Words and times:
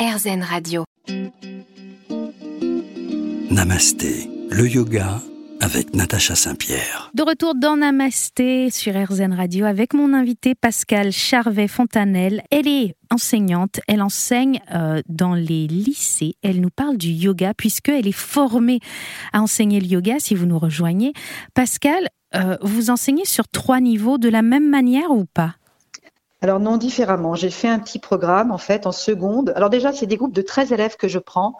RZN 0.00 0.42
Radio. 0.42 0.84
Namasté, 3.50 4.30
le 4.48 4.66
yoga 4.66 5.20
avec 5.60 5.94
Natacha 5.94 6.34
Saint-Pierre. 6.34 7.10
De 7.12 7.22
retour 7.22 7.54
dans 7.54 7.76
Namasté 7.76 8.70
sur 8.70 8.94
RZN 8.94 9.34
Radio 9.34 9.66
avec 9.66 9.92
mon 9.92 10.14
invité 10.14 10.54
Pascal 10.54 11.12
Charvet-Fontanelle. 11.12 12.42
Elle 12.50 12.66
est 12.66 12.94
enseignante, 13.10 13.80
elle 13.88 14.00
enseigne 14.00 14.62
euh, 14.74 15.02
dans 15.10 15.34
les 15.34 15.66
lycées, 15.66 16.34
elle 16.42 16.62
nous 16.62 16.70
parle 16.74 16.96
du 16.96 17.10
yoga 17.10 17.52
puisqu'elle 17.52 18.08
est 18.08 18.12
formée 18.12 18.80
à 19.34 19.42
enseigner 19.42 19.80
le 19.80 19.86
yoga 19.86 20.14
si 20.18 20.34
vous 20.34 20.46
nous 20.46 20.58
rejoignez. 20.58 21.12
Pascal, 21.52 22.08
euh, 22.34 22.56
vous 22.62 22.88
enseignez 22.88 23.26
sur 23.26 23.48
trois 23.48 23.80
niveaux 23.80 24.16
de 24.16 24.30
la 24.30 24.40
même 24.40 24.66
manière 24.66 25.10
ou 25.10 25.26
pas? 25.26 25.56
Alors 26.42 26.58
non, 26.58 26.78
différemment. 26.78 27.34
J'ai 27.34 27.50
fait 27.50 27.68
un 27.68 27.78
petit 27.78 27.98
programme 27.98 28.50
en 28.50 28.58
fait 28.58 28.86
en 28.86 28.92
seconde. 28.92 29.52
Alors 29.56 29.68
déjà, 29.68 29.92
c'est 29.92 30.06
des 30.06 30.16
groupes 30.16 30.34
de 30.34 30.42
13 30.42 30.72
élèves 30.72 30.96
que 30.96 31.08
je 31.08 31.18
prends. 31.18 31.56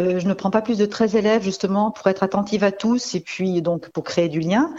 Euh, 0.00 0.18
je 0.18 0.26
ne 0.26 0.34
prends 0.34 0.50
pas 0.50 0.62
plus 0.62 0.78
de 0.78 0.86
13 0.86 1.14
élèves 1.16 1.42
justement 1.42 1.90
pour 1.90 2.06
être 2.08 2.22
attentive 2.22 2.64
à 2.64 2.72
tous 2.72 3.14
et 3.14 3.20
puis 3.20 3.62
donc 3.62 3.88
pour 3.90 4.04
créer 4.04 4.28
du 4.28 4.40
lien. 4.40 4.74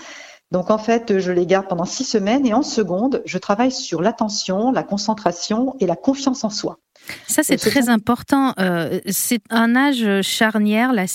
Donc 0.52 0.72
en 0.72 0.78
fait, 0.78 1.20
je 1.20 1.32
les 1.32 1.46
garde 1.46 1.68
pendant 1.68 1.86
six 1.86 2.06
semaines 2.06 2.46
et 2.46 2.54
en 2.54 2.64
seconde, 2.64 3.22
je 3.26 3.38
travaille 3.38 3.72
sur 3.72 4.02
l'attention, 4.02 4.72
la 4.72 4.84
concentration 4.84 5.76
et 5.80 5.86
la 5.86 5.96
confiance 5.96 6.44
en 6.44 6.50
soi. 6.50 6.80
Ça, 7.28 7.44
c'est 7.44 7.58
très 7.58 7.90
important. 7.90 8.54
Euh, 8.60 9.00
c'est 9.08 9.42
un 9.50 9.76
âge 9.76 10.22
charnière 10.22 10.94
là, 10.94 11.06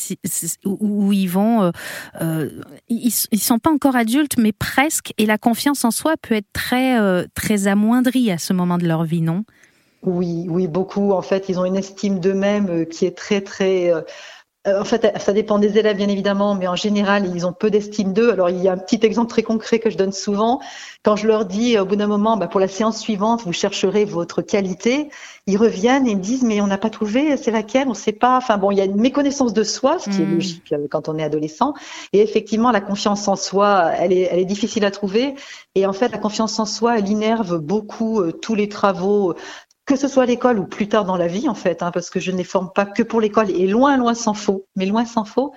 où 0.64 1.12
ils 1.12 1.26
vont. 1.26 1.62
Euh, 1.62 1.70
euh, 2.20 2.50
ils, 2.88 3.12
ils 3.30 3.40
sont 3.40 3.58
pas 3.58 3.70
encore 3.70 3.96
adultes, 3.96 4.38
mais 4.38 4.52
presque. 4.52 5.12
Et 5.18 5.26
la 5.26 5.38
confiance 5.38 5.84
en 5.84 5.90
soi 5.90 6.14
peut 6.20 6.34
être 6.34 6.52
très, 6.52 6.98
très 7.34 7.66
amoindrie 7.66 8.30
à 8.30 8.38
ce 8.38 8.52
moment 8.52 8.78
de 8.78 8.86
leur 8.86 9.04
vie, 9.04 9.22
non? 9.22 9.44
Oui, 10.02 10.46
oui, 10.48 10.66
beaucoup. 10.66 11.12
En 11.12 11.22
fait, 11.22 11.48
ils 11.48 11.58
ont 11.58 11.64
une 11.64 11.76
estime 11.76 12.20
d'eux-mêmes 12.20 12.86
qui 12.86 13.06
est 13.06 13.16
très, 13.16 13.40
très 13.40 13.92
en 14.64 14.84
fait, 14.84 15.12
ça 15.18 15.32
dépend 15.32 15.58
des 15.58 15.76
élèves, 15.76 15.96
bien 15.96 16.08
évidemment, 16.08 16.54
mais 16.54 16.68
en 16.68 16.76
général, 16.76 17.28
ils 17.34 17.46
ont 17.46 17.52
peu 17.52 17.68
d'estime 17.68 18.12
d'eux. 18.12 18.30
Alors, 18.30 18.48
il 18.48 18.62
y 18.62 18.68
a 18.68 18.72
un 18.72 18.78
petit 18.78 19.04
exemple 19.04 19.28
très 19.28 19.42
concret 19.42 19.80
que 19.80 19.90
je 19.90 19.96
donne 19.96 20.12
souvent. 20.12 20.60
Quand 21.02 21.16
je 21.16 21.26
leur 21.26 21.46
dis, 21.46 21.76
au 21.80 21.84
bout 21.84 21.96
d'un 21.96 22.06
moment, 22.06 22.36
bah, 22.36 22.46
pour 22.46 22.60
la 22.60 22.68
séance 22.68 23.00
suivante, 23.00 23.42
vous 23.42 23.52
chercherez 23.52 24.04
votre 24.04 24.40
qualité, 24.40 25.08
ils 25.48 25.56
reviennent 25.56 26.06
et 26.06 26.14
me 26.14 26.20
disent, 26.20 26.44
mais 26.44 26.60
on 26.60 26.68
n'a 26.68 26.78
pas 26.78 26.90
trouvé, 26.90 27.36
c'est 27.36 27.50
laquelle, 27.50 27.88
on 27.88 27.90
ne 27.90 27.96
sait 27.96 28.12
pas. 28.12 28.36
Enfin 28.36 28.56
bon, 28.56 28.70
il 28.70 28.78
y 28.78 28.80
a 28.80 28.84
une 28.84 29.00
méconnaissance 29.00 29.52
de 29.52 29.64
soi, 29.64 29.98
ce 29.98 30.08
qui 30.10 30.22
est 30.22 30.24
hmm. 30.24 30.34
logique 30.34 30.72
euh, 30.72 30.86
quand 30.88 31.08
on 31.08 31.18
est 31.18 31.24
adolescent. 31.24 31.74
Et 32.12 32.20
effectivement, 32.20 32.70
la 32.70 32.80
confiance 32.80 33.26
en 33.26 33.34
soi, 33.34 33.90
elle 33.98 34.12
est, 34.12 34.28
elle 34.30 34.38
est 34.38 34.44
difficile 34.44 34.84
à 34.84 34.92
trouver. 34.92 35.34
Et 35.74 35.86
en 35.86 35.92
fait, 35.92 36.10
la 36.10 36.18
confiance 36.18 36.60
en 36.60 36.66
soi, 36.66 36.98
elle 36.98 37.08
innerve 37.08 37.58
beaucoup 37.58 38.20
euh, 38.20 38.30
tous 38.30 38.54
les 38.54 38.68
travaux 38.68 39.34
que 39.84 39.96
ce 39.96 40.08
soit 40.08 40.24
à 40.24 40.26
l'école 40.26 40.58
ou 40.58 40.66
plus 40.66 40.88
tard 40.88 41.04
dans 41.04 41.16
la 41.16 41.26
vie 41.26 41.48
en 41.48 41.54
fait, 41.54 41.82
hein, 41.82 41.90
parce 41.90 42.10
que 42.10 42.20
je 42.20 42.30
ne 42.30 42.36
les 42.36 42.44
forme 42.44 42.70
pas 42.74 42.86
que 42.86 43.02
pour 43.02 43.20
l'école 43.20 43.50
et 43.50 43.66
loin, 43.66 43.96
loin 43.96 44.14
s'en 44.14 44.34
faut, 44.34 44.66
mais 44.76 44.86
loin 44.86 45.04
s'en 45.04 45.24
faut. 45.24 45.52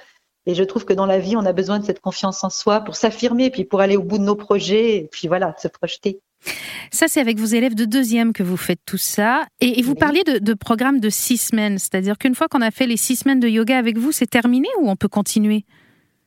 Et 0.48 0.54
je 0.54 0.64
trouve 0.64 0.86
que 0.86 0.94
dans 0.94 1.08
la 1.08 1.18
vie, 1.18 1.36
on 1.36 1.45
a 1.45 1.54
besoin 1.54 1.80
de 1.80 1.86
cette 1.86 2.00
confiance 2.00 2.44
en 2.44 2.52
soi 2.52 2.81
pour 2.81 2.96
s'affirmer, 2.96 3.50
puis 3.50 3.64
pour 3.64 3.81
aller 3.81 3.98
au 3.98 4.03
bout 4.03 4.20
de 4.20 4.23
nos 4.23 4.36
projets, 4.36 4.98
et 4.98 5.09
puis 5.12 5.28
voilà, 5.28 5.56
se 5.58 5.68
projeter. 5.68 6.20
Ça, 6.92 7.08
c'est 7.08 7.20
avec 7.20 7.40
vos 7.40 7.48
élèves 7.48 7.73
de 7.73 7.86
deuxième 7.86 8.31
que 8.31 8.44
vous 8.44 8.58
faites 8.58 8.81
tout 8.86 9.00
ça. 9.00 9.48
Et, 9.59 9.81
vous 9.81 9.96
parliez 9.96 10.23
de, 10.23 10.38
de 10.38 10.53
programme 10.53 11.00
de 11.00 11.09
six 11.09 11.38
semaines, 11.38 11.80
c'est-à-dire 11.80 12.20
qu'une 12.20 12.36
fois 12.36 12.48
qu'on 12.48 12.62
a 12.62 12.70
fait 12.70 12.86
les 12.86 12.98
six 12.98 13.16
semaines 13.16 13.40
de 13.40 13.48
yoga 13.48 13.78
avec 13.78 13.98
vous, 13.98 14.12
c'est 14.12 14.28
terminé 14.28 14.68
ou 14.80 14.90
on 14.90 14.96
peut 14.96 15.08
continuer? 15.08 15.66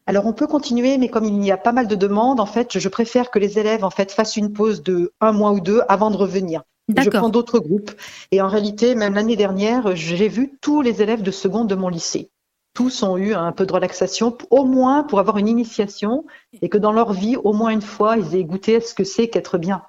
Alors 0.07 0.27
on 0.27 0.33
peut 0.33 0.47
continuer, 0.47 0.97
mais 0.97 1.09
comme 1.09 1.27
il 1.27 1.45
y 1.45 1.53
a 1.53 1.59
pas 1.59 1.73
mal 1.73 1.87
de 1.87 1.95
demandes, 1.95 2.41
en 2.41 2.47
fait, 2.47 2.79
je 2.79 2.89
préfère 2.89 3.31
que 3.31 3.39
les 3.39 3.59
élèves 3.59 3.85
en 3.85 3.91
fait 3.91 4.11
fassent 4.11 4.37
une 4.37 4.53
pause 4.53 4.83
de 4.83 5.13
un 5.21 5.33
mois 5.33 5.53
ou 5.53 5.61
deux 5.61 5.83
avant 5.87 6.11
de 6.11 6.17
revenir. 6.17 6.63
Je 6.97 7.11
prends 7.11 7.29
d'autres 7.29 7.59
groupes. 7.59 7.91
Et 8.31 8.41
en 8.41 8.49
réalité, 8.49 8.95
même 8.95 9.15
l'année 9.15 9.37
dernière, 9.37 9.95
j'ai 9.95 10.29
vu 10.29 10.53
tous 10.61 10.81
les 10.81 11.03
élèves 11.03 11.23
de 11.23 11.31
seconde 11.31 11.69
de 11.69 11.75
mon 11.75 11.89
lycée. 11.89 12.31
Tous 12.75 13.03
ont 13.03 13.17
eu 13.17 13.35
un 13.35 13.53
peu 13.53 13.67
de 13.67 13.73
relaxation, 13.73 14.37
au 14.51 14.65
moins 14.65 15.03
pour 15.03 15.19
avoir 15.19 15.39
une 15.39 15.49
initiation, 15.49 16.25
et 16.63 16.69
que 16.69 16.79
dans 16.79 16.93
leur 16.93 17.13
vie, 17.13 17.37
au 17.37 17.53
moins 17.53 17.71
une 17.71 17.83
fois, 17.83 18.17
ils 18.17 18.37
aient 18.37 18.45
goûté 18.45 18.77
à 18.77 18.81
ce 18.81 18.95
que 18.95 19.05
c'est 19.05 19.29
qu'être 19.29 19.59
bien. 19.59 19.83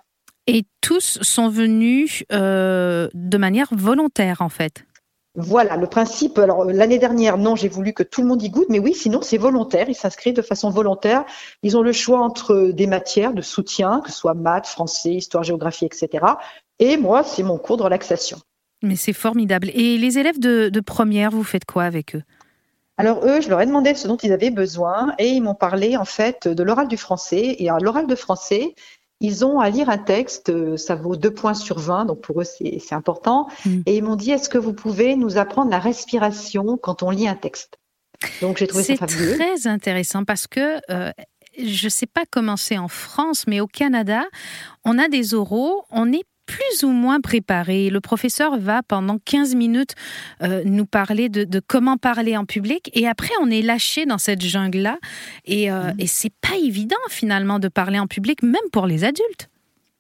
Et 0.47 0.63
tous 0.81 1.19
sont 1.21 1.49
venus 1.49 2.23
euh, 2.31 3.07
de 3.13 3.37
manière 3.37 3.67
volontaire, 3.71 4.41
en 4.41 4.49
fait. 4.49 4.85
Voilà, 5.35 5.77
le 5.77 5.85
principe. 5.87 6.39
Alors 6.39 6.65
l'année 6.65 6.97
dernière, 6.97 7.37
non, 7.37 7.55
j'ai 7.55 7.69
voulu 7.69 7.93
que 7.93 8.01
tout 8.01 8.21
le 8.23 8.27
monde 8.27 8.41
y 8.41 8.49
goûte, 8.49 8.65
mais 8.69 8.79
oui, 8.79 8.95
sinon 8.95 9.21
c'est 9.21 9.37
volontaire. 9.37 9.87
Ils 9.87 9.95
s'inscrivent 9.95 10.33
de 10.33 10.41
façon 10.41 10.71
volontaire. 10.71 11.23
Ils 11.61 11.77
ont 11.77 11.83
le 11.83 11.93
choix 11.93 12.19
entre 12.19 12.71
des 12.73 12.87
matières 12.87 13.33
de 13.33 13.41
soutien, 13.41 14.01
que 14.03 14.11
ce 14.11 14.17
soit 14.17 14.33
maths, 14.33 14.65
français, 14.65 15.13
histoire, 15.13 15.43
géographie, 15.43 15.85
etc. 15.85 16.25
Et 16.79 16.97
moi, 16.97 17.23
c'est 17.23 17.43
mon 17.43 17.57
cours 17.57 17.77
de 17.77 17.83
relaxation. 17.83 18.39
Mais 18.81 18.95
c'est 18.95 19.13
formidable. 19.13 19.69
Et 19.73 19.97
les 19.97 20.17
élèves 20.17 20.39
de, 20.39 20.79
première, 20.79 21.31
vous 21.31 21.43
faites 21.43 21.65
quoi 21.65 21.83
avec 21.83 22.15
eux? 22.15 22.23
Alors 22.97 23.25
eux, 23.25 23.39
je 23.39 23.49
leur 23.49 23.61
ai 23.61 23.65
demandé 23.65 23.93
ce 23.93 24.07
dont 24.07 24.17
ils 24.17 24.33
avaient 24.33 24.49
besoin 24.49 25.13
et 25.19 25.29
ils 25.29 25.41
m'ont 25.41 25.55
parlé 25.55 25.95
en 25.95 26.03
fait 26.03 26.49
de 26.49 26.63
l'oral 26.63 26.89
du 26.89 26.97
français. 26.97 27.55
Et 27.59 27.69
à 27.69 27.77
l'oral 27.77 28.07
de 28.07 28.15
français, 28.15 28.75
ils 29.21 29.45
ont 29.45 29.59
à 29.59 29.69
lire 29.69 29.89
un 29.89 29.97
texte, 29.97 30.51
ça 30.77 30.95
vaut 30.95 31.15
deux 31.15 31.33
points 31.33 31.53
sur 31.53 31.79
20, 31.79 32.05
donc 32.05 32.21
pour 32.21 32.41
eux 32.41 32.45
c'est 32.45 32.93
important. 32.93 33.47
Mm. 33.65 33.81
Et 33.85 33.97
ils 33.97 34.03
m'ont 34.03 34.17
dit, 34.17 34.31
est-ce 34.31 34.49
que 34.49 34.57
vous 34.57 34.73
pouvez 34.73 35.15
nous 35.15 35.37
apprendre 35.37 35.71
la 35.71 35.79
respiration 35.79 36.77
quand 36.77 37.03
on 37.03 37.09
lit 37.09 37.27
un 37.27 37.35
texte? 37.35 37.77
Donc 38.41 38.57
j'ai 38.57 38.67
trouvé 38.67 38.83
ça 38.83 38.95
fabuleux. 38.97 39.31
C'est 39.31 39.37
très 39.37 39.67
intéressant 39.67 40.25
parce 40.25 40.47
que 40.47 40.79
euh, 40.89 41.11
je 41.57 41.85
ne 41.85 41.89
sais 41.89 42.05
pas 42.05 42.23
comment 42.29 42.57
c'est 42.57 42.77
en 42.77 42.87
France, 42.87 43.45
mais 43.47 43.59
au 43.61 43.67
Canada, 43.67 44.23
on 44.83 44.97
a 44.97 45.07
des 45.07 45.33
oraux, 45.33 45.85
on 45.89 46.11
est 46.11 46.25
plus 46.49 46.83
ou 46.83 46.89
moins 46.89 47.21
préparé. 47.21 47.91
Le 47.91 48.01
professeur 48.01 48.57
va 48.57 48.81
pendant 48.81 49.19
15 49.23 49.53
minutes 49.53 49.93
euh, 50.41 50.63
nous 50.65 50.87
parler 50.87 51.29
de, 51.29 51.61
comment 51.65 51.97
parler 51.97 52.35
en 52.35 52.45
public 52.45 52.89
et 52.93 53.07
après 53.07 53.33
on 53.41 53.51
est 53.51 53.61
lâché 53.61 54.07
dans 54.07 54.17
cette 54.17 54.41
jungle-là 54.41 54.97
et, 55.45 55.71
euh, 55.71 55.93
mmh. 55.93 55.99
et 55.99 56.07
c'est 56.07 56.33
pas 56.41 56.57
évident 56.57 56.95
finalement 57.09 57.59
de 57.59 57.67
parler 57.67 57.99
en 57.99 58.07
public 58.07 58.41
même 58.41 58.55
pour 58.71 58.87
les 58.87 59.03
adultes. 59.03 59.49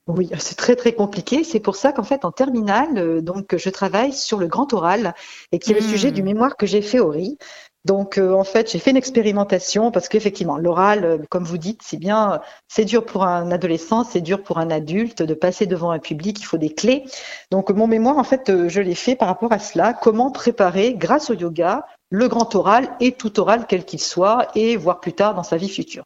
Oui, 0.07 0.27
c'est 0.39 0.55
très 0.55 0.75
très 0.75 0.93
compliqué. 0.93 1.43
C'est 1.43 1.59
pour 1.59 1.75
ça 1.75 1.91
qu'en 1.91 2.03
fait 2.03 2.25
en 2.25 2.31
terminale, 2.31 2.97
euh, 2.97 3.21
donc 3.21 3.55
je 3.55 3.69
travaille 3.69 4.11
sur 4.11 4.39
le 4.39 4.47
grand 4.47 4.73
oral 4.73 5.13
et 5.51 5.59
qui 5.59 5.71
est 5.71 5.75
le 5.75 5.81
sujet 5.81 6.11
du 6.11 6.23
mémoire 6.23 6.57
que 6.57 6.65
j'ai 6.65 6.81
fait 6.81 6.99
au 6.99 7.09
RI. 7.09 7.37
Donc 7.85 8.17
euh, 8.17 8.33
en 8.33 8.43
fait, 8.43 8.71
j'ai 8.71 8.79
fait 8.79 8.91
une 8.91 8.97
expérimentation 8.97 9.91
parce 9.91 10.09
qu'effectivement, 10.09 10.57
l'oral, 10.57 11.05
euh, 11.05 11.17
comme 11.29 11.45
vous 11.45 11.57
dites, 11.57 11.81
c'est 11.83 11.97
bien, 11.97 12.41
c'est 12.67 12.83
dur 12.83 13.05
pour 13.05 13.23
un 13.23 13.51
adolescent, 13.51 14.03
c'est 14.03 14.21
dur 14.21 14.43
pour 14.43 14.57
un 14.57 14.69
adulte 14.69 15.23
de 15.23 15.33
passer 15.33 15.65
devant 15.65 15.91
un 15.91 15.99
public, 15.99 16.39
il 16.39 16.43
faut 16.43 16.57
des 16.57 16.73
clés. 16.73 17.05
Donc 17.51 17.69
mon 17.69 17.87
mémoire, 17.87 18.17
en 18.17 18.23
fait, 18.25 18.49
euh, 18.49 18.67
je 18.67 18.81
l'ai 18.81 18.95
fait 18.95 19.15
par 19.15 19.29
rapport 19.29 19.53
à 19.53 19.59
cela, 19.59 19.93
comment 19.93 20.29
préparer, 20.29 20.93
grâce 20.93 21.29
au 21.29 21.33
yoga, 21.33 21.85
le 22.09 22.27
grand 22.27 22.53
oral 22.55 22.89
et 22.99 23.13
tout 23.13 23.39
oral 23.39 23.65
quel 23.67 23.85
qu'il 23.85 24.01
soit, 24.01 24.49
et 24.55 24.75
voir 24.75 24.99
plus 24.99 25.13
tard 25.13 25.33
dans 25.33 25.43
sa 25.43 25.55
vie 25.55 25.69
future. 25.69 26.03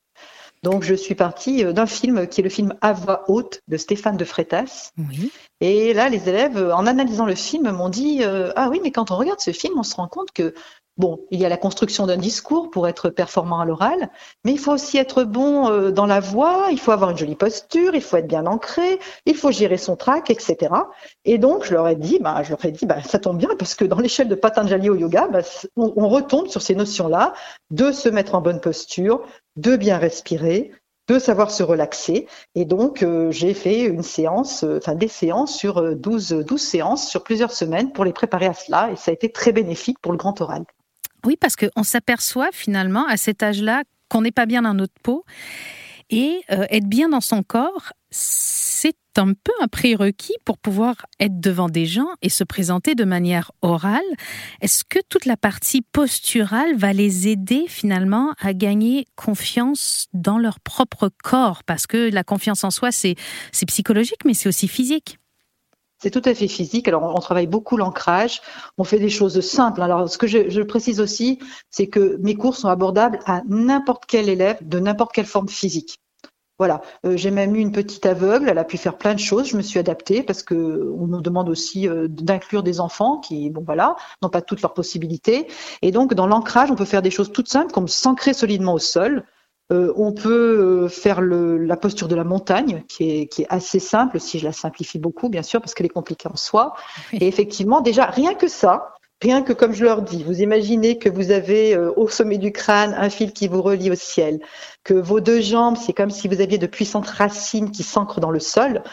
Donc 0.61 0.83
je 0.83 0.93
suis 0.93 1.15
partie 1.15 1.65
d'un 1.65 1.85
film 1.85 2.27
qui 2.27 2.39
est 2.39 2.43
le 2.43 2.49
film 2.49 2.73
À 2.79 2.93
voix 2.93 3.25
haute 3.27 3.59
de 3.67 3.75
Stéphane 3.75 4.15
de 4.15 4.23
Freitas. 4.23 4.91
Oui. 4.97 5.29
Et 5.59 5.93
là, 5.93 6.07
les 6.07 6.29
élèves, 6.29 6.71
en 6.73 6.87
analysant 6.87 7.25
le 7.25 7.35
film, 7.35 7.69
m'ont 7.71 7.89
dit 7.89 8.21
Ah 8.55 8.69
oui, 8.69 8.79
mais 8.81 8.91
quand 8.91 9.11
on 9.11 9.17
regarde 9.17 9.41
ce 9.41 9.51
film, 9.51 9.77
on 9.77 9.83
se 9.83 9.95
rend 9.97 10.07
compte 10.07 10.31
que 10.31 10.53
Bon, 10.97 11.25
il 11.31 11.39
y 11.39 11.45
a 11.45 11.49
la 11.49 11.57
construction 11.57 12.05
d'un 12.05 12.17
discours 12.17 12.69
pour 12.69 12.87
être 12.87 13.09
performant 13.09 13.59
à 13.59 13.65
l'oral, 13.65 14.11
mais 14.45 14.51
il 14.51 14.59
faut 14.59 14.71
aussi 14.71 14.99
être 14.99 15.23
bon 15.23 15.67
euh, 15.67 15.89
dans 15.89 16.05
la 16.05 16.19
voix, 16.19 16.67
il 16.69 16.79
faut 16.79 16.91
avoir 16.91 17.09
une 17.09 17.17
jolie 17.17 17.35
posture, 17.35 17.95
il 17.95 18.01
faut 18.01 18.17
être 18.17 18.27
bien 18.27 18.45
ancré, 18.45 18.99
il 19.25 19.35
faut 19.35 19.49
gérer 19.49 19.77
son 19.77 19.95
trac, 19.95 20.29
etc. 20.29 20.71
Et 21.25 21.39
donc, 21.39 21.65
je 21.65 21.73
leur 21.73 21.87
ai 21.87 21.95
dit, 21.95 22.19
bah, 22.21 22.43
je 22.43 22.51
leur 22.51 22.63
ai 22.63 22.71
dit, 22.71 22.85
bah, 22.85 23.01
ça 23.01 23.17
tombe 23.17 23.39
bien 23.39 23.49
parce 23.57 23.73
que 23.73 23.85
dans 23.85 23.97
l'échelle 23.97 24.27
de 24.27 24.35
Patanjali 24.35 24.87
au 24.87 24.95
yoga, 24.95 25.27
bah, 25.29 25.39
on, 25.77 26.07
retombe 26.09 26.47
sur 26.47 26.61
ces 26.61 26.75
notions-là 26.75 27.33
de 27.71 27.91
se 27.91 28.07
mettre 28.07 28.35
en 28.35 28.41
bonne 28.41 28.61
posture, 28.61 29.23
de 29.55 29.75
bien 29.75 29.97
respirer, 29.97 30.73
de 31.07 31.17
savoir 31.17 31.49
se 31.49 31.63
relaxer. 31.63 32.27
Et 32.53 32.65
donc, 32.65 33.01
euh, 33.01 33.31
j'ai 33.31 33.55
fait 33.55 33.81
une 33.81 34.03
séance, 34.03 34.63
euh, 34.63 34.77
enfin 34.77 34.93
des 34.93 35.07
séances 35.07 35.55
sur 35.57 35.95
12, 35.95 36.43
12 36.47 36.61
séances 36.61 37.09
sur 37.09 37.23
plusieurs 37.23 37.51
semaines 37.51 37.91
pour 37.93 38.05
les 38.05 38.13
préparer 38.13 38.45
à 38.45 38.53
cela. 38.53 38.91
Et 38.91 38.95
ça 38.95 39.09
a 39.09 39.13
été 39.15 39.31
très 39.31 39.51
bénéfique 39.53 39.97
pour 39.99 40.11
le 40.11 40.19
grand 40.19 40.39
oral. 40.39 40.65
Oui, 41.25 41.37
parce 41.39 41.55
qu'on 41.55 41.83
s'aperçoit 41.83 42.49
finalement 42.51 43.05
à 43.07 43.17
cet 43.17 43.43
âge-là 43.43 43.83
qu'on 44.09 44.21
n'est 44.21 44.31
pas 44.31 44.45
bien 44.45 44.61
dans 44.61 44.73
notre 44.73 44.93
peau. 45.01 45.25
Et 46.09 46.41
euh, 46.51 46.65
être 46.69 46.87
bien 46.87 47.09
dans 47.09 47.21
son 47.21 47.43
corps, 47.43 47.93
c'est 48.11 48.95
un 49.17 49.33
peu 49.33 49.51
un 49.61 49.67
prérequis 49.67 50.35
pour 50.43 50.57
pouvoir 50.57 51.05
être 51.19 51.39
devant 51.39 51.69
des 51.69 51.85
gens 51.85 52.09
et 52.21 52.29
se 52.29 52.43
présenter 52.43 52.95
de 52.95 53.03
manière 53.03 53.51
orale. 53.61 54.01
Est-ce 54.61 54.83
que 54.83 54.99
toute 55.09 55.25
la 55.25 55.37
partie 55.37 55.81
posturale 55.81 56.75
va 56.75 56.93
les 56.93 57.27
aider 57.27 57.65
finalement 57.67 58.33
à 58.39 58.53
gagner 58.53 59.05
confiance 59.15 60.07
dans 60.13 60.37
leur 60.37 60.59
propre 60.59 61.09
corps? 61.23 61.63
Parce 61.63 61.87
que 61.87 62.11
la 62.11 62.23
confiance 62.23 62.63
en 62.63 62.71
soi, 62.71 62.91
c'est 62.91 63.15
psychologique, 63.67 64.25
mais 64.25 64.33
c'est 64.33 64.49
aussi 64.49 64.67
physique. 64.67 65.17
C'est 66.03 66.11
tout 66.11 66.21
à 66.25 66.33
fait 66.33 66.49
physique. 66.49 66.89
Alors, 66.89 67.15
on 67.15 67.19
travaille 67.21 67.47
beaucoup 67.47 67.77
l'ancrage. 67.77 68.41
On 68.77 68.83
fait 68.83 68.99
des 68.99 69.07
choses 69.07 69.39
simples. 69.39 69.81
Alors, 69.81 70.09
ce 70.09 70.17
que 70.17 70.27
je, 70.27 70.61
précise 70.61 70.99
aussi, 70.99 71.39
c'est 71.69 71.87
que 71.87 72.17
mes 72.19 72.35
cours 72.35 72.57
sont 72.57 72.67
abordables 72.67 73.19
à 73.25 73.41
n'importe 73.47 74.03
quel 74.05 74.27
élève 74.27 74.57
de 74.67 74.79
n'importe 74.79 75.13
quelle 75.13 75.25
forme 75.25 75.47
physique. 75.47 76.01
Voilà, 76.59 76.81
euh, 77.05 77.15
j'ai 77.15 77.31
même 77.31 77.55
eu 77.55 77.59
une 77.59 77.71
petite 77.71 78.05
aveugle, 78.05 78.49
elle 78.49 78.57
a 78.57 78.65
pu 78.65 78.77
faire 78.77 78.97
plein 78.97 79.13
de 79.13 79.19
choses, 79.19 79.47
je 79.47 79.57
me 79.57 79.61
suis 79.61 79.79
adaptée 79.79 80.23
parce 80.23 80.43
que 80.43 80.93
on 80.99 81.07
nous 81.07 81.21
demande 81.21 81.49
aussi 81.49 81.87
euh, 81.87 82.07
d'inclure 82.07 82.63
des 82.63 82.79
enfants 82.79 83.17
qui, 83.19 83.49
bon 83.49 83.63
voilà, 83.65 83.95
n'ont 84.21 84.29
pas 84.29 84.41
toutes 84.41 84.61
leurs 84.61 84.73
possibilités. 84.73 85.47
Et 85.81 85.91
donc 85.91 86.13
dans 86.13 86.27
l'ancrage, 86.27 86.69
on 86.69 86.75
peut 86.75 86.85
faire 86.85 87.01
des 87.01 87.11
choses 87.11 87.31
toutes 87.31 87.49
simples 87.49 87.71
comme 87.71 87.87
s'ancrer 87.87 88.33
solidement 88.33 88.73
au 88.73 88.79
sol. 88.79 89.23
Euh, 89.71 89.93
on 89.95 90.11
peut 90.11 90.87
faire 90.89 91.21
le, 91.21 91.57
la 91.57 91.77
posture 91.77 92.07
de 92.07 92.15
la 92.15 92.23
montagne, 92.23 92.83
qui 92.89 93.09
est, 93.09 93.27
qui 93.27 93.43
est 93.43 93.47
assez 93.49 93.79
simple, 93.79 94.19
si 94.19 94.39
je 94.39 94.45
la 94.45 94.51
simplifie 94.51 94.99
beaucoup, 94.99 95.29
bien 95.29 95.43
sûr, 95.43 95.61
parce 95.61 95.73
qu'elle 95.73 95.85
est 95.85 95.89
compliquée 95.89 96.27
en 96.27 96.35
soi. 96.35 96.73
Et 97.13 97.27
effectivement, 97.27 97.81
déjà, 97.81 98.05
rien 98.05 98.33
que 98.33 98.47
ça, 98.47 98.93
Rien 99.23 99.41
que 99.41 99.53
comme 99.53 99.71
je 99.71 99.85
leur 99.85 100.01
dis, 100.01 100.21
vous 100.21 100.41
imaginez 100.41 100.97
que 100.97 101.07
vous 101.07 101.31
avez 101.31 101.73
euh, 101.75 101.93
au 101.95 102.09
sommet 102.09 102.37
du 102.37 102.51
crâne 102.51 102.93
un 102.93 103.09
fil 103.09 103.31
qui 103.31 103.47
vous 103.47 103.61
relie 103.61 103.89
au 103.89 103.95
ciel, 103.95 104.41
que 104.83 104.93
vos 104.93 105.21
deux 105.21 105.39
jambes, 105.39 105.77
c'est 105.77 105.93
comme 105.93 106.09
si 106.09 106.27
vous 106.27 106.41
aviez 106.41 106.57
de 106.57 106.67
puissantes 106.67 107.07
racines 107.07 107.71
qui 107.71 107.83
s'ancrent 107.83 108.19
dans 108.19 108.31
le 108.31 108.41
sol. 108.41 108.83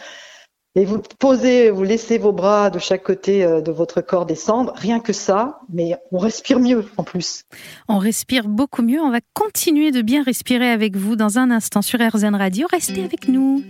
Et 0.75 0.85
vous 0.85 1.01
posez, 1.19 1.69
vous 1.69 1.83
laissez 1.83 2.17
vos 2.17 2.31
bras 2.31 2.69
de 2.69 2.79
chaque 2.79 3.03
côté 3.03 3.43
euh, 3.43 3.59
de 3.59 3.71
votre 3.71 3.99
corps 3.99 4.25
descendre. 4.25 4.71
Rien 4.75 5.01
que 5.01 5.11
ça, 5.11 5.59
mais 5.71 5.97
on 6.13 6.17
respire 6.17 6.59
mieux 6.59 6.85
en 6.95 7.03
plus. 7.03 7.43
On 7.89 7.97
respire 7.97 8.47
beaucoup 8.47 8.81
mieux. 8.81 9.01
On 9.01 9.11
va 9.11 9.19
continuer 9.33 9.91
de 9.91 10.01
bien 10.01 10.23
respirer 10.23 10.71
avec 10.71 10.95
vous 10.95 11.17
dans 11.17 11.39
un 11.39 11.51
instant 11.51 11.81
sur 11.81 11.99
RZN 11.99 12.35
Radio. 12.35 12.67
Restez 12.71 13.03
avec 13.03 13.27
nous. 13.27 13.63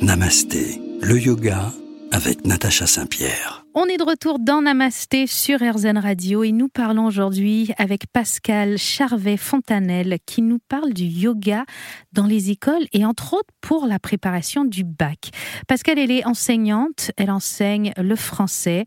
Namasté, 0.00 0.80
le 1.00 1.18
yoga 1.18 1.72
avec 2.12 2.44
Natacha 2.46 2.86
Saint-Pierre. 2.86 3.61
On 3.74 3.86
est 3.86 3.96
de 3.96 4.02
retour 4.02 4.38
dans 4.38 4.60
Namasté 4.60 5.26
sur 5.26 5.60
RZN 5.60 5.96
Radio 5.96 6.44
et 6.44 6.52
nous 6.52 6.68
parlons 6.68 7.06
aujourd'hui 7.06 7.70
avec 7.78 8.06
Pascal 8.06 8.76
Charvet-Fontanel 8.76 10.18
qui 10.26 10.42
nous 10.42 10.58
parle 10.58 10.92
du 10.92 11.04
yoga 11.04 11.64
dans 12.12 12.26
les 12.26 12.50
écoles 12.50 12.86
et 12.92 13.06
entre 13.06 13.32
autres 13.32 13.54
pour 13.62 13.86
la 13.86 13.98
préparation 13.98 14.66
du 14.66 14.84
bac. 14.84 15.30
Pascal, 15.68 15.98
elle 15.98 16.10
est 16.10 16.26
enseignante, 16.26 17.12
elle 17.16 17.30
enseigne 17.30 17.94
le 17.96 18.14
français. 18.14 18.84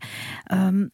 Euh, 0.52 0.88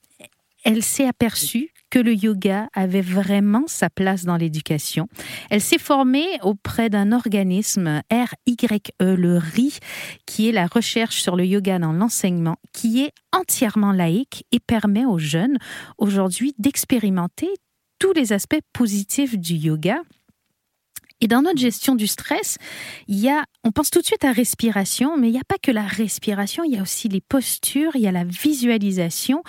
elle 0.64 0.82
s'est 0.82 1.06
aperçue 1.06 1.68
que 1.92 1.98
le 1.98 2.14
yoga 2.14 2.68
avait 2.72 3.02
vraiment 3.02 3.64
sa 3.66 3.90
place 3.90 4.24
dans 4.24 4.38
l'éducation. 4.38 5.08
Elle 5.50 5.60
s'est 5.60 5.78
formée 5.78 6.26
auprès 6.40 6.88
d'un 6.88 7.12
organisme 7.12 8.00
RYE, 8.10 8.56
le 8.98 9.36
RI, 9.36 9.78
qui 10.24 10.48
est 10.48 10.52
la 10.52 10.66
recherche 10.66 11.20
sur 11.20 11.36
le 11.36 11.44
yoga 11.44 11.78
dans 11.78 11.92
l'enseignement, 11.92 12.56
qui 12.72 13.02
est 13.02 13.12
entièrement 13.30 13.92
laïque 13.92 14.46
et 14.52 14.58
permet 14.58 15.04
aux 15.04 15.18
jeunes 15.18 15.58
aujourd'hui 15.98 16.54
d'expérimenter 16.58 17.50
tous 17.98 18.14
les 18.14 18.32
aspects 18.32 18.62
positifs 18.72 19.38
du 19.38 19.52
yoga 19.52 20.00
et 21.22 21.28
dans 21.28 21.40
notre 21.40 21.60
gestion 21.60 21.94
du 21.94 22.08
stress, 22.08 22.58
il 23.06 23.18
y 23.18 23.30
a, 23.30 23.44
on 23.62 23.70
pense 23.70 23.90
tout 23.90 24.00
de 24.00 24.04
suite 24.04 24.24
à 24.24 24.32
respiration, 24.32 25.16
mais 25.16 25.28
il 25.28 25.32
n'y 25.32 25.38
a 25.38 25.44
pas 25.46 25.56
que 25.62 25.70
la 25.70 25.86
respiration, 25.86 26.64
il 26.64 26.74
y 26.74 26.78
a 26.78 26.82
aussi 26.82 27.08
les 27.08 27.20
postures, 27.20 27.94
il 27.94 28.02
y 28.02 28.08
a 28.08 28.12
la 28.12 28.24
visualisation. 28.24 29.44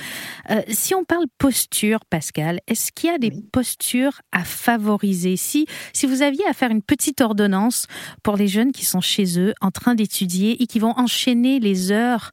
Euh, 0.52 0.62
si 0.70 0.94
on 0.94 1.04
parle 1.04 1.26
posture, 1.40 2.06
Pascal, 2.06 2.60
est-ce 2.68 2.92
qu'il 2.92 3.10
y 3.10 3.14
a 3.14 3.18
des 3.18 3.32
postures 3.52 4.22
à 4.32 4.44
favoriser? 4.44 5.36
Si, 5.36 5.66
si 5.94 6.06
vous 6.06 6.22
aviez 6.22 6.46
à 6.48 6.54
faire 6.54 6.70
une 6.70 6.84
petite 6.84 7.22
ordonnance 7.22 7.88
pour 8.22 8.38
les 8.38 8.48
jeunes 8.48 8.72
qui 8.72 8.86
sont 8.86 9.02
chez 9.02 9.40
eux 9.40 9.56
en 9.60 9.72
train 9.72 9.96
d'étudier 9.96 10.62
et 10.62 10.68
qui 10.68 10.78
vont 10.78 10.94
enchaîner 10.96 11.60
les 11.60 11.92
heures 11.92 12.32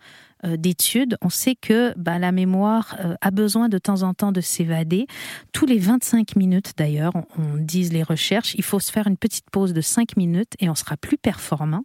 d'études, 0.56 1.16
on 1.22 1.30
sait 1.30 1.54
que 1.54 1.92
bah, 1.96 2.18
la 2.18 2.32
mémoire 2.32 2.96
euh, 3.04 3.14
a 3.20 3.30
besoin 3.30 3.68
de 3.68 3.78
temps 3.78 4.02
en 4.02 4.14
temps 4.14 4.32
de 4.32 4.40
s'évader. 4.40 5.06
Tous 5.52 5.66
les 5.66 5.78
25 5.78 6.36
minutes 6.36 6.72
d'ailleurs, 6.76 7.12
on, 7.14 7.24
on 7.38 7.56
disent 7.56 7.92
les 7.92 8.02
recherches, 8.02 8.54
il 8.54 8.64
faut 8.64 8.80
se 8.80 8.90
faire 8.90 9.06
une 9.06 9.16
petite 9.16 9.50
pause 9.50 9.72
de 9.72 9.80
5 9.80 10.16
minutes 10.16 10.52
et 10.60 10.68
on 10.68 10.74
sera 10.74 10.96
plus 10.96 11.18
performant. 11.18 11.84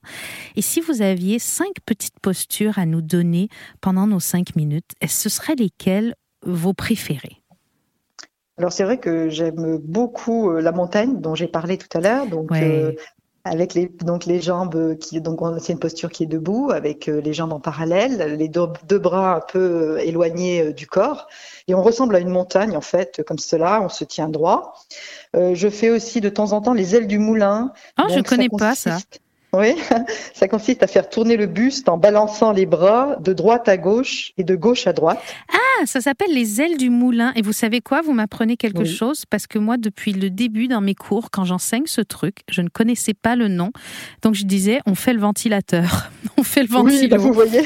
Et 0.56 0.62
si 0.62 0.82
vous 0.82 1.02
aviez 1.02 1.40
cinq 1.40 1.74
petites 1.86 2.20
postures 2.22 2.80
à 2.80 2.86
nous 2.86 3.02
donner 3.02 3.50
pendant 3.82 4.08
nos 4.08 4.20
5 4.20 4.56
minutes, 4.56 4.92
ce 5.06 5.30
seraient 5.30 5.56
lesquelles 5.56 6.16
vos 6.44 6.74
préférées? 6.74 7.42
Alors 8.58 8.72
c'est 8.72 8.86
vrai 8.86 9.00
que 9.00 9.28
j'aime 9.28 9.78
beaucoup 9.78 10.50
euh, 10.50 10.62
la 10.62 10.72
montagne 10.72 11.20
dont 11.20 11.36
j'ai 11.36 11.48
parlé 11.48 11.78
tout 11.78 11.98
à 11.98 12.00
l'heure. 12.00 12.28
Donc 12.28 12.52
ouais 12.52 12.96
avec 13.46 13.76
les 13.76 13.88
donc 14.02 14.26
les 14.26 14.42
jambes 14.42 14.98
qui 14.98 15.22
donc 15.22 15.40
c'est 15.60 15.72
une 15.72 15.80
posture 15.80 16.10
qui 16.10 16.24
est 16.24 16.28
debout 16.28 16.72
avec 16.72 17.08
euh, 17.08 17.22
les 17.22 17.32
jambes 17.32 17.54
en 17.54 17.60
parallèle, 17.60 18.36
les 18.38 18.50
deux, 18.50 18.68
deux 18.90 18.98
bras 18.98 19.36
un 19.36 19.40
peu 19.40 19.60
euh, 19.60 19.98
éloignés 20.00 20.62
euh, 20.62 20.74
du 20.74 20.88
corps 20.88 21.28
et 21.68 21.76
on 21.76 21.84
ressemble 21.84 22.16
à 22.16 22.20
une 22.20 22.30
montagne 22.30 22.76
en 22.76 22.82
fait 22.82 23.22
comme 23.26 23.38
cela, 23.38 23.82
on 23.82 23.90
se 23.90 24.04
tient 24.04 24.30
droit. 24.30 24.74
Euh, 25.36 25.54
je 25.54 25.70
fais 25.70 25.92
aussi 25.92 26.22
de 26.22 26.30
temps 26.30 26.54
en 26.54 26.62
temps 26.62 26.74
les 26.74 26.96
ailes 26.96 27.08
du 27.08 27.20
moulin. 27.20 27.72
Ah, 27.98 28.08
je 28.10 28.20
connais 28.22 28.50
pas 28.50 28.74
ça. 28.74 28.98
Oui, 29.58 29.76
ça 30.34 30.48
consiste 30.48 30.84
à 30.84 30.88
faire 30.88 31.10
tourner 31.10 31.38
le 31.38 31.46
buste 31.46 31.90
en 31.90 31.98
balançant 31.98 32.52
les 32.52 32.66
bras 32.66 33.16
de 33.20 33.34
droite 33.34 33.68
à 33.70 33.78
gauche 33.78 34.34
et 34.38 34.44
de 34.44 34.56
gauche 34.56 34.88
à 34.88 34.94
droite. 34.94 35.22
Ah, 35.52 35.86
ça 35.86 36.02
s'appelle 36.02 36.34
les 36.34 36.62
ailes 36.62 36.78
du 36.78 36.90
moulin. 36.90 37.32
Et 37.36 37.42
vous 37.42 37.54
savez 37.54 37.82
quoi? 37.82 38.02
Vous 38.02 38.14
m'apprenez 38.14 38.58
quelque 38.58 38.84
oui. 38.84 38.94
chose 38.94 39.26
parce 39.30 39.48
que 39.48 39.60
moi, 39.60 39.78
depuis 39.78 40.14
le 40.14 40.30
début 40.30 40.68
dans 40.68 40.82
mes 40.82 40.96
cours, 40.96 41.32
quand 41.32 41.46
j'enseigne 41.46 41.86
ce 41.86 42.02
truc, 42.02 42.40
je 42.50 42.62
ne 42.62 42.70
connaissais 42.70 43.14
pas 43.14 43.36
le 43.36 43.48
nom. 43.48 43.72
Donc 44.22 44.36
je 44.36 44.46
disais, 44.46 44.80
on 44.86 44.96
fait 44.96 45.14
le 45.14 45.20
ventilateur. 45.20 46.12
On 46.38 46.44
fait 46.44 46.64
le 46.64 46.68
ventilateur. 46.68 47.02
Oui, 47.02 47.08
bah 47.08 47.18
vous 47.18 47.32
voyez, 47.34 47.66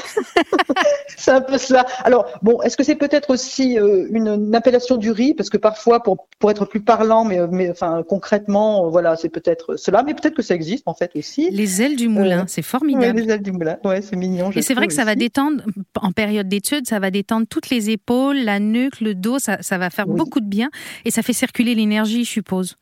c'est 1.18 1.32
un 1.32 1.42
peu 1.42 1.58
cela. 1.58 1.86
Alors 2.04 2.28
bon, 2.44 2.62
est-ce 2.62 2.78
que 2.78 2.84
c'est 2.84 2.96
peut-être 2.96 3.32
aussi 3.32 3.80
euh, 3.80 4.06
une, 4.12 4.28
une, 4.28 4.56
appellation 4.56 4.98
du 4.98 5.12
riz? 5.12 5.34
Parce 5.34 5.50
que 5.50 5.58
parfois, 5.58 6.04
pour, 6.04 6.28
pour 6.38 6.52
être 6.52 6.66
plus 6.66 6.82
parlant, 6.82 7.26
mais, 7.26 7.40
mais 7.48 7.72
enfin 7.72 8.04
concrètement, 8.08 8.90
voilà, 8.90 9.16
c'est 9.16 9.30
peut-être 9.30 9.76
cela. 9.76 10.04
Mais 10.04 10.14
peut-être 10.14 10.36
que 10.36 10.44
ça 10.44 10.54
existe 10.54 10.84
en 10.88 10.94
fait 10.94 11.12
aussi. 11.16 11.50
Les 11.50 11.79
ailes 11.82 11.96
du 11.96 12.08
moulin, 12.08 12.46
c'est 12.48 12.62
formidable. 12.62 13.18
Ouais, 13.18 13.26
les 13.26 13.32
ailes 13.32 13.42
du 13.42 13.52
moulin, 13.52 13.78
ouais, 13.84 14.02
c'est 14.02 14.16
mignon. 14.16 14.52
Et 14.52 14.62
c'est 14.62 14.74
vrai 14.74 14.88
que 14.88 14.94
ça 14.94 15.02
aussi. 15.02 15.08
va 15.08 15.16
détendre, 15.16 15.64
en 16.00 16.12
période 16.12 16.48
d'études, 16.48 16.88
ça 16.88 17.00
va 17.00 17.12
détendre 17.12 17.48
toutes 17.48 17.70
les 17.70 17.90
épaules, 17.90 18.38
la 18.38 18.60
nuque, 18.60 19.02
le 19.02 19.16
dos, 19.16 19.40
ça, 19.40 19.62
ça 19.62 19.78
va 19.78 19.90
faire 19.90 20.08
oui. 20.08 20.18
beaucoup 20.18 20.40
de 20.40 20.48
bien 20.48 20.70
et 21.06 21.12
ça 21.12 21.22
fait 21.22 21.34
circuler 21.34 21.76
l'énergie, 21.76 22.26
je 22.26 22.30
suppose. 22.30 22.76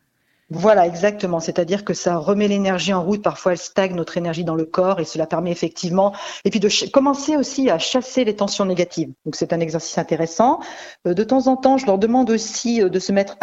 Voilà, 0.49 0.87
exactement. 0.87 1.41
C'est-à-dire 1.41 1.83
que 1.83 1.93
ça 1.93 2.15
remet 2.15 2.47
l'énergie 2.47 2.93
en 2.93 3.03
route. 3.03 3.21
Parfois, 3.21 3.51
elle 3.51 3.57
stagne 3.57 3.95
notre 3.95 4.15
énergie 4.15 4.45
dans 4.45 4.55
le 4.55 4.63
corps 4.63 5.01
et 5.01 5.05
cela 5.05 5.25
permet 5.27 5.51
effectivement, 5.51 6.13
et 6.45 6.49
puis 6.49 6.61
de 6.61 6.69
commencer 6.89 7.35
aussi 7.35 7.69
à 7.69 7.79
chasser 7.79 8.23
les 8.23 8.35
tensions 8.35 8.63
négatives. 8.63 9.11
Donc, 9.25 9.35
c'est 9.35 9.51
un 9.51 9.59
exercice 9.59 9.97
intéressant. 9.97 10.61
Euh, 11.05 11.13
de 11.13 11.23
temps 11.23 11.47
en 11.47 11.57
temps, 11.57 11.77
je 11.77 11.85
leur 11.85 11.97
demande 11.97 12.29
aussi 12.29 12.81
euh, 12.81 12.87
de 12.87 12.99
se 12.99 13.11
mettre 13.11 13.35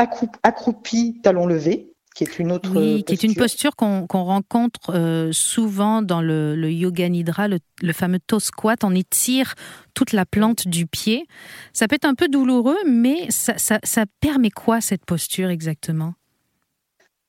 accroupi, 0.42 1.20
talons 1.22 1.46
levés 1.46 1.93
qui 2.14 2.24
est 2.24 2.38
une 2.38 2.52
autre 2.52 2.70
oui, 2.70 3.02
posture. 3.02 3.04
qui 3.04 3.12
est 3.12 3.22
une 3.24 3.34
posture 3.34 3.76
qu'on 3.76 4.06
qu 4.06 4.16
rencontre 4.16 4.94
euh, 4.94 5.30
souvent 5.32 6.00
dans 6.00 6.22
le, 6.22 6.54
le 6.54 6.70
yoga 6.70 7.08
nidra, 7.08 7.48
le, 7.48 7.58
le, 7.82 7.92
fameux 7.92 8.20
toe 8.20 8.38
squat. 8.38 8.84
On 8.84 8.94
étire 8.94 9.54
toute 9.94 10.12
la 10.12 10.24
plante 10.24 10.68
du 10.68 10.86
pied. 10.86 11.26
Ça 11.72 11.88
peut 11.88 11.96
être 11.96 12.04
un 12.04 12.14
peu 12.14 12.28
douloureux, 12.28 12.78
mais 12.86 13.30
ça, 13.30 13.58
ça, 13.58 13.80
ça 13.82 14.04
permet 14.20 14.50
quoi 14.50 14.80
cette 14.80 15.04
posture 15.04 15.50
exactement? 15.50 16.14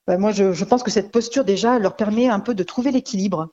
Ben 0.07 0.19
moi, 0.19 0.31
je, 0.31 0.53
je, 0.53 0.65
pense 0.65 0.83
que 0.83 0.91
cette 0.91 1.11
posture 1.11 1.43
déjà 1.43 1.79
leur 1.79 1.95
permet 1.95 2.29
un 2.29 2.39
peu 2.39 2.53
de 2.53 2.63
trouver 2.63 2.91
l'équilibre. 2.91 3.49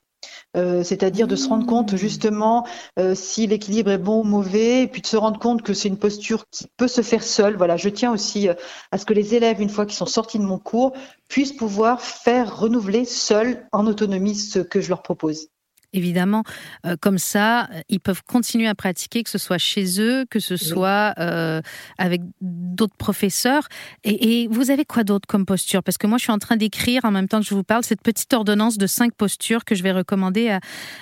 Euh, 0.57 0.83
c'est-à-dire 0.83 1.27
de 1.27 1.37
se 1.37 1.49
rendre 1.49 1.67
compte 1.67 1.97
justement 1.97 2.67
euh, 2.99 3.15
si 3.15 3.47
l'équilibre 3.47 3.91
est 3.91 3.99
bon 3.99 4.21
ou 4.21 4.25
mauvais, 4.25 4.83
et 4.83 4.87
puis 4.87 5.01
de 5.01 5.07
se 5.07 5.17
rendre 5.17 5.39
compte 5.39 5.63
que 5.63 5.73
c'est 5.73 5.89
une 5.89 5.99
posture 5.99 6.45
qui 6.51 6.67
peut 6.77 6.89
se 6.89 7.01
faire 7.01 7.23
seule. 7.23 7.57
Voilà, 7.57 7.77
je 7.77 7.89
tiens 7.89 8.13
aussi 8.13 8.49
euh, 8.49 8.55
à 8.91 8.99
ce 8.99 9.07
que 9.07 9.15
les 9.15 9.35
élèves, 9.35 9.61
une 9.61 9.71
fois 9.71 9.87
qu'ils 9.87 9.97
sont 9.97 10.07
sortis 10.07 10.39
de 10.39 10.45
mon 10.45 10.59
cours, 10.59 10.93
puissent 11.29 11.53
pouvoir 11.53 12.03
faire 12.03 12.59
renouveler 12.59 13.05
seuls 13.05 13.67
en 13.73 13.87
autonomie 13.87 14.35
ce 14.35 14.59
que 14.59 14.81
je 14.81 14.91
leur 14.91 15.03
propose 15.03 15.49
évidemment, 15.93 16.43
euh, 16.87 16.97
comme 17.01 17.19
ça, 17.19 17.69
ils 17.89 18.01
peuvent 18.01 18.23
continuer 18.27 18.69
à 18.69 18.75
pratiquer, 18.75 19.23
que 19.23 19.31
ce 19.31 19.39
soit 19.39 19.59
chez 19.59 20.01
eux, 20.01 20.25
que 20.31 20.41
ce 20.41 20.57
soit 20.57 21.15
euh, 21.19 21.61
avec 21.99 22.23
d'autres 22.41 22.97
professeurs. 22.97 23.69
Et, 24.05 24.43
et, 24.43 24.49
vous 24.49 24.71
avez 24.71 24.85
quoi 24.85 25.05
d'autre 25.05 25.27
comme 25.27 25.47
posture? 25.47 25.83
Parce 25.83 25.99
que 25.99 26.07
moi, 26.07 26.19
je 26.19 26.25
suis 26.25 26.33
en 26.33 26.39
train 26.39 26.57
d'écrire 26.57 27.05
en 27.05 27.11
même 27.11 27.29
temps 27.29 27.41
que 27.41 27.47
je 27.47 27.55
vous 27.55 27.65
parle 27.65 27.85
cette 27.85 28.03
petite 28.03 28.33
ordonnance 28.33 28.79
de 28.79 28.87
cinq 28.87 29.15
postures 29.15 29.65
que 29.65 29.75
je 29.75 29.83
vais 29.83 29.93
recommander 29.93 30.49
à, 30.51 30.61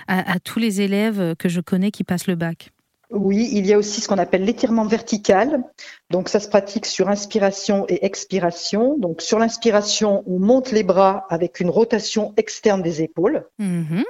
à, 0.08 0.32
à 0.32 0.38
tous 0.38 0.58
les 0.58 0.80
élèves 0.80 1.34
que 1.36 1.48
je 1.48 1.60
connais 1.60 1.90
qui 1.90 2.04
passent 2.04 2.26
le 2.26 2.36
bac. 2.36 2.72
Oui, 3.10 3.48
il 3.52 3.66
y 3.66 3.72
a 3.72 3.78
aussi 3.78 4.00
ce 4.00 4.06
qu'on 4.06 4.18
appelle 4.18 4.44
l'étirement 4.44 4.84
vertical. 4.84 5.64
Donc 6.10 6.28
ça 6.28 6.38
se 6.38 6.48
pratique 6.48 6.86
sur 6.86 7.08
inspiration 7.08 7.84
et 7.88 8.04
expiration. 8.04 8.96
Donc 8.98 9.20
sur 9.20 9.38
l'inspiration, 9.38 10.22
on 10.26 10.38
monte 10.38 10.70
les 10.70 10.84
bras 10.84 11.26
avec 11.28 11.58
une 11.58 11.70
rotation 11.70 12.32
externe 12.36 12.82
des 12.82 13.02
épaules. 13.02 13.44
Mm 13.58 13.82
-hmm. 13.82 14.04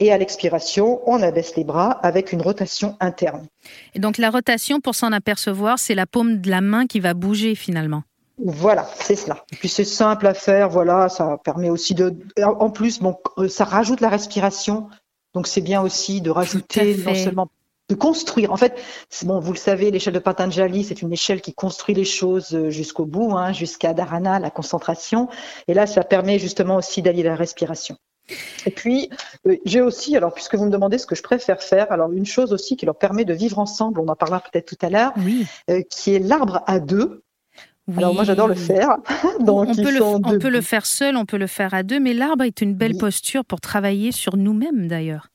Et 0.00 0.12
à 0.12 0.18
l'expiration, 0.18 1.00
on 1.06 1.22
abaisse 1.22 1.54
les 1.56 1.64
bras 1.64 1.90
avec 2.02 2.32
une 2.32 2.42
rotation 2.42 2.96
interne. 3.00 3.46
Et 3.94 4.00
donc 4.00 4.18
la 4.18 4.30
rotation, 4.30 4.80
pour 4.80 4.94
s'en 4.94 5.12
apercevoir, 5.12 5.78
c'est 5.78 5.94
la 5.94 6.06
paume 6.06 6.40
de 6.40 6.50
la 6.50 6.60
main 6.60 6.86
qui 6.86 6.98
va 6.98 7.14
bouger 7.14 7.54
finalement. 7.54 8.02
Voilà, 8.38 8.90
c'est 8.96 9.14
cela. 9.14 9.44
Et 9.52 9.56
puis 9.56 9.68
c'est 9.68 9.84
simple 9.84 10.26
à 10.26 10.34
faire, 10.34 10.68
voilà, 10.68 11.08
ça 11.08 11.38
permet 11.44 11.70
aussi 11.70 11.94
de... 11.94 12.12
En 12.42 12.70
plus, 12.70 12.98
bon, 12.98 13.16
ça 13.48 13.64
rajoute 13.64 14.00
la 14.00 14.08
respiration, 14.08 14.88
donc 15.34 15.46
c'est 15.46 15.60
bien 15.60 15.80
aussi 15.80 16.20
de 16.20 16.30
rajouter 16.30 16.96
non 16.96 17.14
seulement 17.14 17.48
de 17.88 17.94
construire. 17.94 18.50
En 18.50 18.56
fait, 18.56 18.74
bon, 19.22 19.38
vous 19.38 19.52
le 19.52 19.58
savez, 19.58 19.92
l'échelle 19.92 20.14
de 20.14 20.18
Patanjali, 20.18 20.82
c'est 20.82 21.02
une 21.02 21.12
échelle 21.12 21.40
qui 21.40 21.54
construit 21.54 21.94
les 21.94 22.04
choses 22.04 22.68
jusqu'au 22.70 23.04
bout, 23.04 23.36
hein, 23.36 23.52
jusqu'à 23.52 23.94
Dharana, 23.94 24.40
la 24.40 24.50
concentration. 24.50 25.28
Et 25.68 25.74
là, 25.74 25.86
ça 25.86 26.02
permet 26.02 26.40
justement 26.40 26.76
aussi 26.76 27.02
d'allier 27.02 27.22
la 27.22 27.36
respiration. 27.36 27.96
Et 28.66 28.70
puis, 28.70 29.10
euh, 29.46 29.56
j'ai 29.64 29.80
aussi, 29.80 30.16
alors 30.16 30.32
puisque 30.32 30.54
vous 30.54 30.64
me 30.64 30.70
demandez 30.70 30.98
ce 30.98 31.06
que 31.06 31.14
je 31.14 31.22
préfère 31.22 31.62
faire, 31.62 31.90
alors 31.92 32.12
une 32.12 32.26
chose 32.26 32.52
aussi 32.52 32.76
qui 32.76 32.86
leur 32.86 32.96
permet 32.96 33.24
de 33.24 33.34
vivre 33.34 33.58
ensemble, 33.58 34.00
on 34.00 34.08
en 34.08 34.16
parlera 34.16 34.40
peut-être 34.40 34.66
tout 34.66 34.86
à 34.86 34.90
l'heure, 34.90 35.12
euh, 35.70 35.82
qui 35.90 36.14
est 36.14 36.18
l'arbre 36.18 36.62
à 36.66 36.80
deux. 36.80 37.22
Alors 37.98 38.14
moi 38.14 38.24
j'adore 38.24 38.48
le 38.48 38.54
faire. 38.54 38.96
Donc, 39.40 39.68
on, 39.68 39.74
peut 39.74 39.92
le, 39.92 40.02
on 40.02 40.20
peut, 40.20 40.48
le, 40.48 40.60
faire 40.62 40.86
seul, 40.86 41.16
on 41.16 41.26
peut 41.26 41.36
le 41.36 41.46
faire 41.46 41.74
à 41.74 41.82
deux, 41.82 42.00
mais 42.00 42.14
l'arbre 42.14 42.44
est 42.44 42.62
une 42.62 42.74
belle 42.74 42.96
posture 42.96 43.44
pour 43.44 43.60
travailler 43.60 44.10
sur 44.10 44.38
nous-mêmes 44.38 44.88
d'ailleurs. 44.88 45.28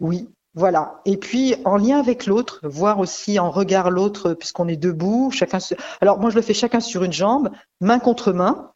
Oui, 0.00 0.28
voilà. 0.54 1.00
Et 1.04 1.16
puis 1.16 1.54
en 1.64 1.76
lien 1.76 2.00
avec 2.00 2.26
l'autre, 2.26 2.60
voir 2.64 2.98
aussi 2.98 3.38
en 3.38 3.50
regard 3.50 3.90
l'autre 3.90 4.34
puisqu'on 4.34 4.66
est 4.66 4.76
debout, 4.76 5.30
chacun. 5.30 5.58
Alors 6.00 6.18
moi 6.18 6.30
je 6.30 6.36
le 6.36 6.42
fais 6.42 6.54
chacun 6.54 6.80
sur 6.80 7.04
une 7.04 7.12
jambe, 7.12 7.50
main 7.80 8.00
contre 8.00 8.32
main. 8.32 8.72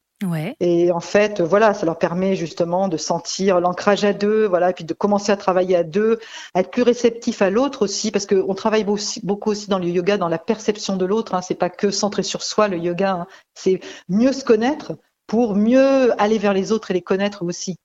Et 0.60 0.92
en 0.92 1.00
fait, 1.00 1.40
voilà, 1.40 1.72
ça 1.72 1.86
leur 1.86 1.98
permet 1.98 2.36
justement 2.36 2.88
de 2.88 2.98
sentir 2.98 3.58
l'ancrage 3.58 4.04
à 4.04 4.12
deux, 4.12 4.46
voilà, 4.46 4.70
et 4.70 4.72
puis 4.74 4.84
de 4.84 4.92
commencer 4.92 5.32
à 5.32 5.36
travailler 5.36 5.76
à 5.76 5.82
deux, 5.82 6.18
à 6.54 6.60
être 6.60 6.70
plus 6.70 6.82
réceptif 6.82 7.40
à 7.40 7.48
l'autre 7.48 7.82
aussi, 7.82 8.10
parce 8.10 8.26
qu'on 8.26 8.54
travaille 8.54 8.84
beaucoup 8.84 9.50
aussi 9.50 9.70
dans 9.70 9.78
le 9.78 9.88
yoga, 9.88 10.18
dans 10.18 10.28
la 10.28 10.38
perception 10.38 10.96
de 10.96 11.06
l'autre. 11.06 11.34
Hein, 11.34 11.40
c'est 11.40 11.54
pas 11.54 11.70
que 11.70 11.90
centré 11.90 12.22
sur 12.22 12.42
soi 12.42 12.68
le 12.68 12.76
yoga, 12.76 13.12
hein. 13.12 13.26
c'est 13.54 13.80
mieux 14.08 14.32
se 14.32 14.44
connaître 14.44 14.92
pour 15.26 15.54
mieux 15.54 16.20
aller 16.20 16.38
vers 16.38 16.52
les 16.52 16.70
autres 16.72 16.90
et 16.90 16.94
les 16.94 17.02
connaître 17.02 17.42
aussi. 17.42 17.76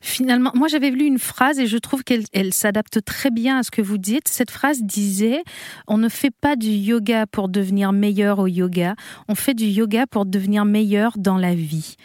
Finalement, 0.00 0.52
moi 0.54 0.68
j'avais 0.68 0.90
lu 0.90 1.04
une 1.04 1.18
phrase 1.18 1.58
et 1.58 1.66
je 1.66 1.78
trouve 1.78 2.04
qu'elle 2.04 2.52
s'adapte 2.52 3.04
très 3.04 3.30
bien 3.30 3.58
à 3.58 3.62
ce 3.62 3.70
que 3.70 3.82
vous 3.82 3.98
dites. 3.98 4.28
Cette 4.28 4.50
phrase 4.50 4.82
disait 4.82 5.42
On 5.86 5.98
ne 5.98 6.08
fait 6.08 6.30
pas 6.30 6.56
du 6.56 6.70
yoga 6.70 7.26
pour 7.26 7.48
devenir 7.48 7.92
meilleur 7.92 8.38
au 8.38 8.46
yoga, 8.46 8.94
on 9.28 9.34
fait 9.34 9.54
du 9.54 9.66
yoga 9.66 10.06
pour 10.06 10.26
devenir 10.26 10.64
meilleur 10.64 11.12
dans 11.16 11.36
la 11.36 11.54
vie. 11.54 11.96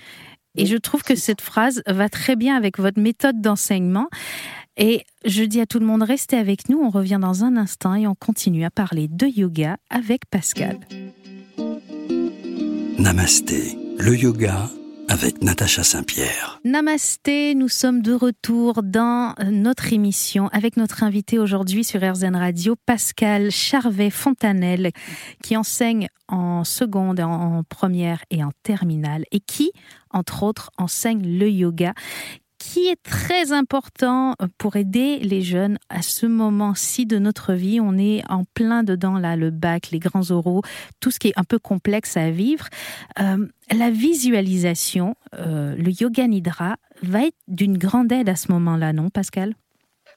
Et 0.55 0.65
je 0.65 0.77
trouve 0.77 1.01
que 1.01 1.15
cette 1.15 1.41
phrase 1.41 1.81
va 1.87 2.09
très 2.09 2.35
bien 2.35 2.55
avec 2.55 2.77
votre 2.77 2.99
méthode 2.99 3.41
d'enseignement. 3.41 4.07
Et 4.77 5.03
je 5.25 5.43
dis 5.43 5.61
à 5.61 5.65
tout 5.65 5.79
le 5.79 5.85
monde, 5.85 6.03
restez 6.03 6.37
avec 6.37 6.69
nous, 6.69 6.79
on 6.79 6.89
revient 6.89 7.19
dans 7.21 7.43
un 7.43 7.57
instant 7.57 7.95
et 7.95 8.07
on 8.07 8.15
continue 8.15 8.63
à 8.63 8.71
parler 8.71 9.07
de 9.07 9.27
yoga 9.27 9.77
avec 9.89 10.25
Pascal. 10.29 10.79
Namasté, 12.97 13.77
le 13.97 14.15
yoga 14.15 14.69
avec 15.13 15.43
Natacha 15.43 15.83
Saint-Pierre. 15.83 16.59
Namasté, 16.65 17.53
nous 17.53 17.69
sommes 17.69 18.01
de 18.01 18.13
retour 18.13 18.81
dans 18.81 19.35
notre 19.45 19.93
émission 19.93 20.47
avec 20.47 20.75
notre 20.75 21.03
invité 21.03 21.37
aujourd'hui 21.37 21.83
sur 21.83 22.01
RZN 22.01 22.35
Radio, 22.35 22.75
Pascal 22.87 23.51
Charvet-Fontanel, 23.51 24.89
qui 25.43 25.55
enseigne 25.55 26.07
en 26.27 26.63
seconde, 26.63 27.19
en 27.19 27.61
première 27.69 28.25
et 28.31 28.43
en 28.43 28.49
terminale 28.63 29.25
et 29.31 29.39
qui, 29.39 29.71
entre 30.09 30.41
autres, 30.41 30.71
enseigne 30.79 31.37
le 31.37 31.47
yoga 31.47 31.93
qui 32.63 32.87
est 32.87 33.01
très 33.03 33.51
important 33.51 34.35
pour 34.57 34.77
aider 34.77 35.19
les 35.19 35.41
jeunes 35.41 35.77
à 35.89 36.01
ce 36.01 36.25
moment-ci 36.25 37.05
de 37.05 37.19
notre 37.19 37.53
vie. 37.53 37.81
On 37.81 37.97
est 37.97 38.23
en 38.29 38.45
plein 38.45 38.83
dedans, 38.83 39.19
là, 39.19 39.35
le 39.35 39.51
bac, 39.51 39.91
les 39.91 39.99
grands 39.99 40.31
oraux, 40.31 40.61
tout 41.01 41.11
ce 41.11 41.19
qui 41.19 41.27
est 41.27 41.33
un 41.35 41.43
peu 41.43 41.59
complexe 41.59 42.15
à 42.15 42.31
vivre. 42.31 42.67
Euh, 43.19 43.47
la 43.71 43.91
visualisation, 43.91 45.15
euh, 45.35 45.75
le 45.75 45.91
yoga 45.91 46.25
nidra, 46.25 46.77
va 47.01 47.25
être 47.25 47.37
d'une 47.49 47.77
grande 47.77 48.11
aide 48.13 48.29
à 48.29 48.37
ce 48.37 48.51
moment-là, 48.53 48.93
non, 48.93 49.09
Pascal? 49.09 49.55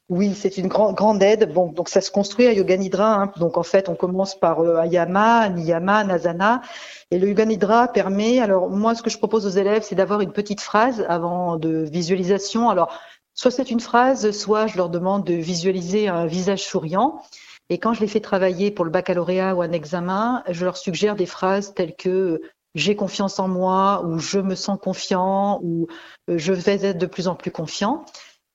Oui, 0.08 0.34
c'est 0.34 0.56
une 0.56 0.68
grande 0.68 1.22
aide. 1.22 1.52
Bon, 1.52 1.72
donc 1.72 1.88
ça 1.88 2.00
se 2.00 2.12
construit 2.12 2.46
à 2.46 2.52
Yoga 2.52 2.76
Nidra. 2.76 3.14
Hein. 3.14 3.32
Donc 3.38 3.56
en 3.56 3.64
fait, 3.64 3.88
on 3.88 3.96
commence 3.96 4.38
par 4.38 4.60
euh, 4.60 4.76
Ayama, 4.76 5.48
Niyama, 5.48 6.04
Nasana. 6.04 6.62
Et 7.10 7.18
le 7.18 7.28
Yoga 7.28 7.44
Nidra 7.44 7.88
permet, 7.88 8.38
alors 8.38 8.70
moi, 8.70 8.94
ce 8.94 9.02
que 9.02 9.10
je 9.10 9.18
propose 9.18 9.46
aux 9.46 9.58
élèves, 9.60 9.82
c'est 9.82 9.96
d'avoir 9.96 10.20
une 10.20 10.32
petite 10.32 10.60
phrase 10.60 11.04
avant 11.08 11.56
de 11.56 11.84
visualisation. 11.90 12.70
Alors, 12.70 12.96
soit 13.34 13.50
c'est 13.50 13.70
une 13.70 13.80
phrase, 13.80 14.30
soit 14.30 14.68
je 14.68 14.76
leur 14.76 14.90
demande 14.90 15.24
de 15.24 15.34
visualiser 15.34 16.06
un 16.06 16.26
visage 16.26 16.64
souriant. 16.64 17.20
Et 17.68 17.78
quand 17.78 17.92
je 17.92 18.00
les 18.00 18.06
fais 18.06 18.20
travailler 18.20 18.70
pour 18.70 18.84
le 18.84 18.92
baccalauréat 18.92 19.56
ou 19.56 19.62
un 19.62 19.72
examen, 19.72 20.44
je 20.48 20.64
leur 20.64 20.76
suggère 20.76 21.16
des 21.16 21.26
phrases 21.26 21.74
telles 21.74 21.96
que 21.96 22.40
j'ai 22.76 22.94
confiance 22.94 23.40
en 23.40 23.48
moi 23.48 24.04
ou 24.04 24.18
je 24.18 24.38
me 24.38 24.54
sens 24.54 24.78
confiant 24.80 25.58
ou 25.62 25.88
euh, 26.30 26.38
je 26.38 26.52
vais 26.52 26.78
être 26.84 26.98
de 26.98 27.06
plus 27.06 27.26
en 27.26 27.34
plus 27.34 27.50
confiant. 27.50 28.04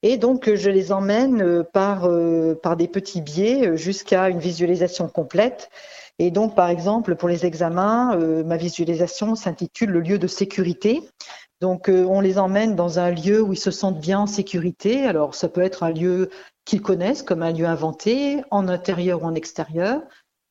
Et 0.04 0.18
donc, 0.18 0.54
je 0.54 0.70
les 0.70 0.92
emmène 0.92 1.42
euh, 1.42 1.64
par, 1.64 2.06
euh, 2.06 2.56
par 2.56 2.76
des 2.76 2.88
petits 2.88 3.22
biais 3.22 3.68
euh, 3.68 3.76
jusqu'à 3.76 4.30
une 4.30 4.40
visualisation 4.40 5.08
complète. 5.08 5.70
Et 6.18 6.32
donc, 6.32 6.56
par 6.56 6.70
exemple, 6.70 7.16
pour 7.16 7.30
les 7.30 7.46
examens, 7.46 8.16
ma 8.46 8.56
visualisation 8.56 9.34
s'intitule 9.34 9.90
le 9.90 10.02
lieu 10.02 10.20
de 10.20 10.28
sécurité. 10.28 11.02
Donc, 11.62 11.90
on 11.90 12.22
les 12.22 12.38
emmène 12.38 12.76
dans 12.76 13.00
un 13.00 13.10
lieu 13.10 13.42
où 13.42 13.54
ils 13.54 13.60
se 13.60 13.72
sentent 13.72 14.00
bien 14.00 14.20
en 14.20 14.28
sécurité. 14.28 15.04
Alors, 15.06 15.34
ça 15.34 15.48
peut 15.48 15.62
être 15.62 15.82
un 15.82 15.90
lieu 15.90 16.30
qu'ils 16.64 16.84
connaissent, 16.84 17.24
comme 17.24 17.42
un 17.42 17.52
lieu 17.52 17.66
inventé, 17.66 18.44
en 18.52 18.68
intérieur 18.68 19.24
ou 19.24 19.26
en 19.26 19.34
extérieur. 19.34 20.04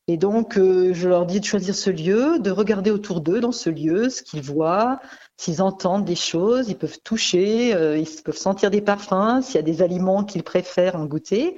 Et 0.07 0.17
donc, 0.17 0.55
je 0.57 1.07
leur 1.07 1.25
dis 1.25 1.39
de 1.39 1.45
choisir 1.45 1.73
ce 1.73 1.89
lieu, 1.89 2.39
de 2.39 2.51
regarder 2.51 2.91
autour 2.91 3.21
d'eux 3.21 3.39
dans 3.39 3.53
ce 3.53 3.69
lieu, 3.69 4.09
ce 4.09 4.23
qu'ils 4.23 4.41
voient, 4.41 4.99
s'ils 5.41 5.63
entendent 5.63 6.05
des 6.05 6.15
choses, 6.15 6.69
ils 6.69 6.77
peuvent 6.77 6.99
toucher, 7.03 7.73
euh, 7.73 7.97
ils 7.97 8.07
peuvent 8.23 8.37
sentir 8.37 8.69
des 8.69 8.81
parfums, 8.81 9.41
s'il 9.41 9.55
y 9.55 9.57
a 9.57 9.63
des 9.63 9.81
aliments 9.81 10.23
qu'ils 10.23 10.43
préfèrent 10.43 10.95
en 10.95 11.05
goûter. 11.05 11.57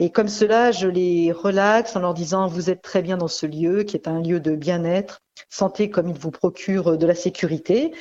Et 0.00 0.10
comme 0.10 0.26
cela, 0.26 0.72
je 0.72 0.88
les 0.88 1.30
relaxe 1.30 1.94
en 1.94 2.00
leur 2.00 2.12
disant 2.12 2.48
vous 2.48 2.70
êtes 2.70 2.82
très 2.82 3.02
bien 3.02 3.16
dans 3.16 3.28
ce 3.28 3.46
lieu 3.46 3.84
qui 3.84 3.96
est 3.96 4.08
un 4.08 4.20
lieu 4.20 4.40
de 4.40 4.56
bien-être, 4.56 5.20
sentez 5.48 5.90
comme 5.90 6.08
il 6.08 6.18
vous 6.18 6.32
procure 6.32 6.98
de 6.98 7.06
la 7.06 7.14
sécurité. 7.14 7.92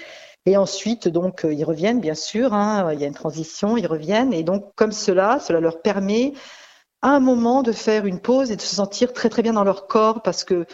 Et 0.48 0.57
ensuite, 0.57 1.07
donc, 1.07 1.45
ils 1.48 1.63
reviennent, 1.63 2.01
bien 2.01 2.15
sûr, 2.15 2.55
hein, 2.55 2.91
il 2.93 3.00
y 3.00 3.03
a 3.03 3.07
une 3.07 3.13
transition, 3.13 3.77
ils 3.77 3.86
reviennent. 3.86 4.33
Et 4.33 4.41
donc, 4.41 4.71
comme 4.75 4.91
cela, 4.91 5.39
cela 5.39 5.59
leur 5.59 5.83
permet 5.83 6.33
à 7.03 7.09
un 7.09 7.19
moment 7.19 7.62
de 7.62 7.71
faire 7.71 8.07
une 8.07 8.19
pause 8.19 8.50
et 8.50 8.55
de 8.55 8.62
se 8.62 8.75
sentir 8.75 9.13
très, 9.13 9.29
très 9.29 9.43
bien 9.43 9.53
dans 9.53 9.63
leur 9.63 9.86
corps 9.86 10.24
parce 10.24 10.43
que 10.43 10.65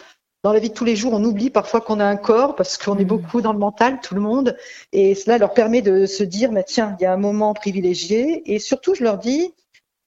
dans 0.45 0.53
la 0.53 0.59
vie 0.59 0.69
de 0.69 0.75
tous 0.75 0.85
les 0.85 0.95
jours, 0.95 1.13
on 1.13 1.23
oublie 1.23 1.49
parfois 1.49 1.81
qu'on 1.81 1.99
a 1.99 2.05
un 2.05 2.17
corps 2.17 2.55
parce 2.55 2.77
qu'on 2.77 2.99
est 2.99 3.03
mm. 3.03 3.07
beaucoup 3.07 3.41
dans 3.41 3.51
le 3.51 3.57
mental, 3.57 3.99
tout 3.99 4.13
le 4.13 4.21
monde. 4.21 4.55
Et 4.93 5.15
cela 5.15 5.39
leur 5.39 5.55
permet 5.55 5.81
de 5.81 6.05
se 6.05 6.23
dire, 6.23 6.51
mais 6.51 6.63
tiens, 6.63 6.95
il 6.99 7.03
y 7.03 7.07
a 7.07 7.13
un 7.13 7.17
moment 7.17 7.55
privilégié. 7.55 8.43
Et 8.53 8.59
surtout, 8.59 8.93
je 8.93 9.03
leur 9.03 9.17
dis, 9.17 9.55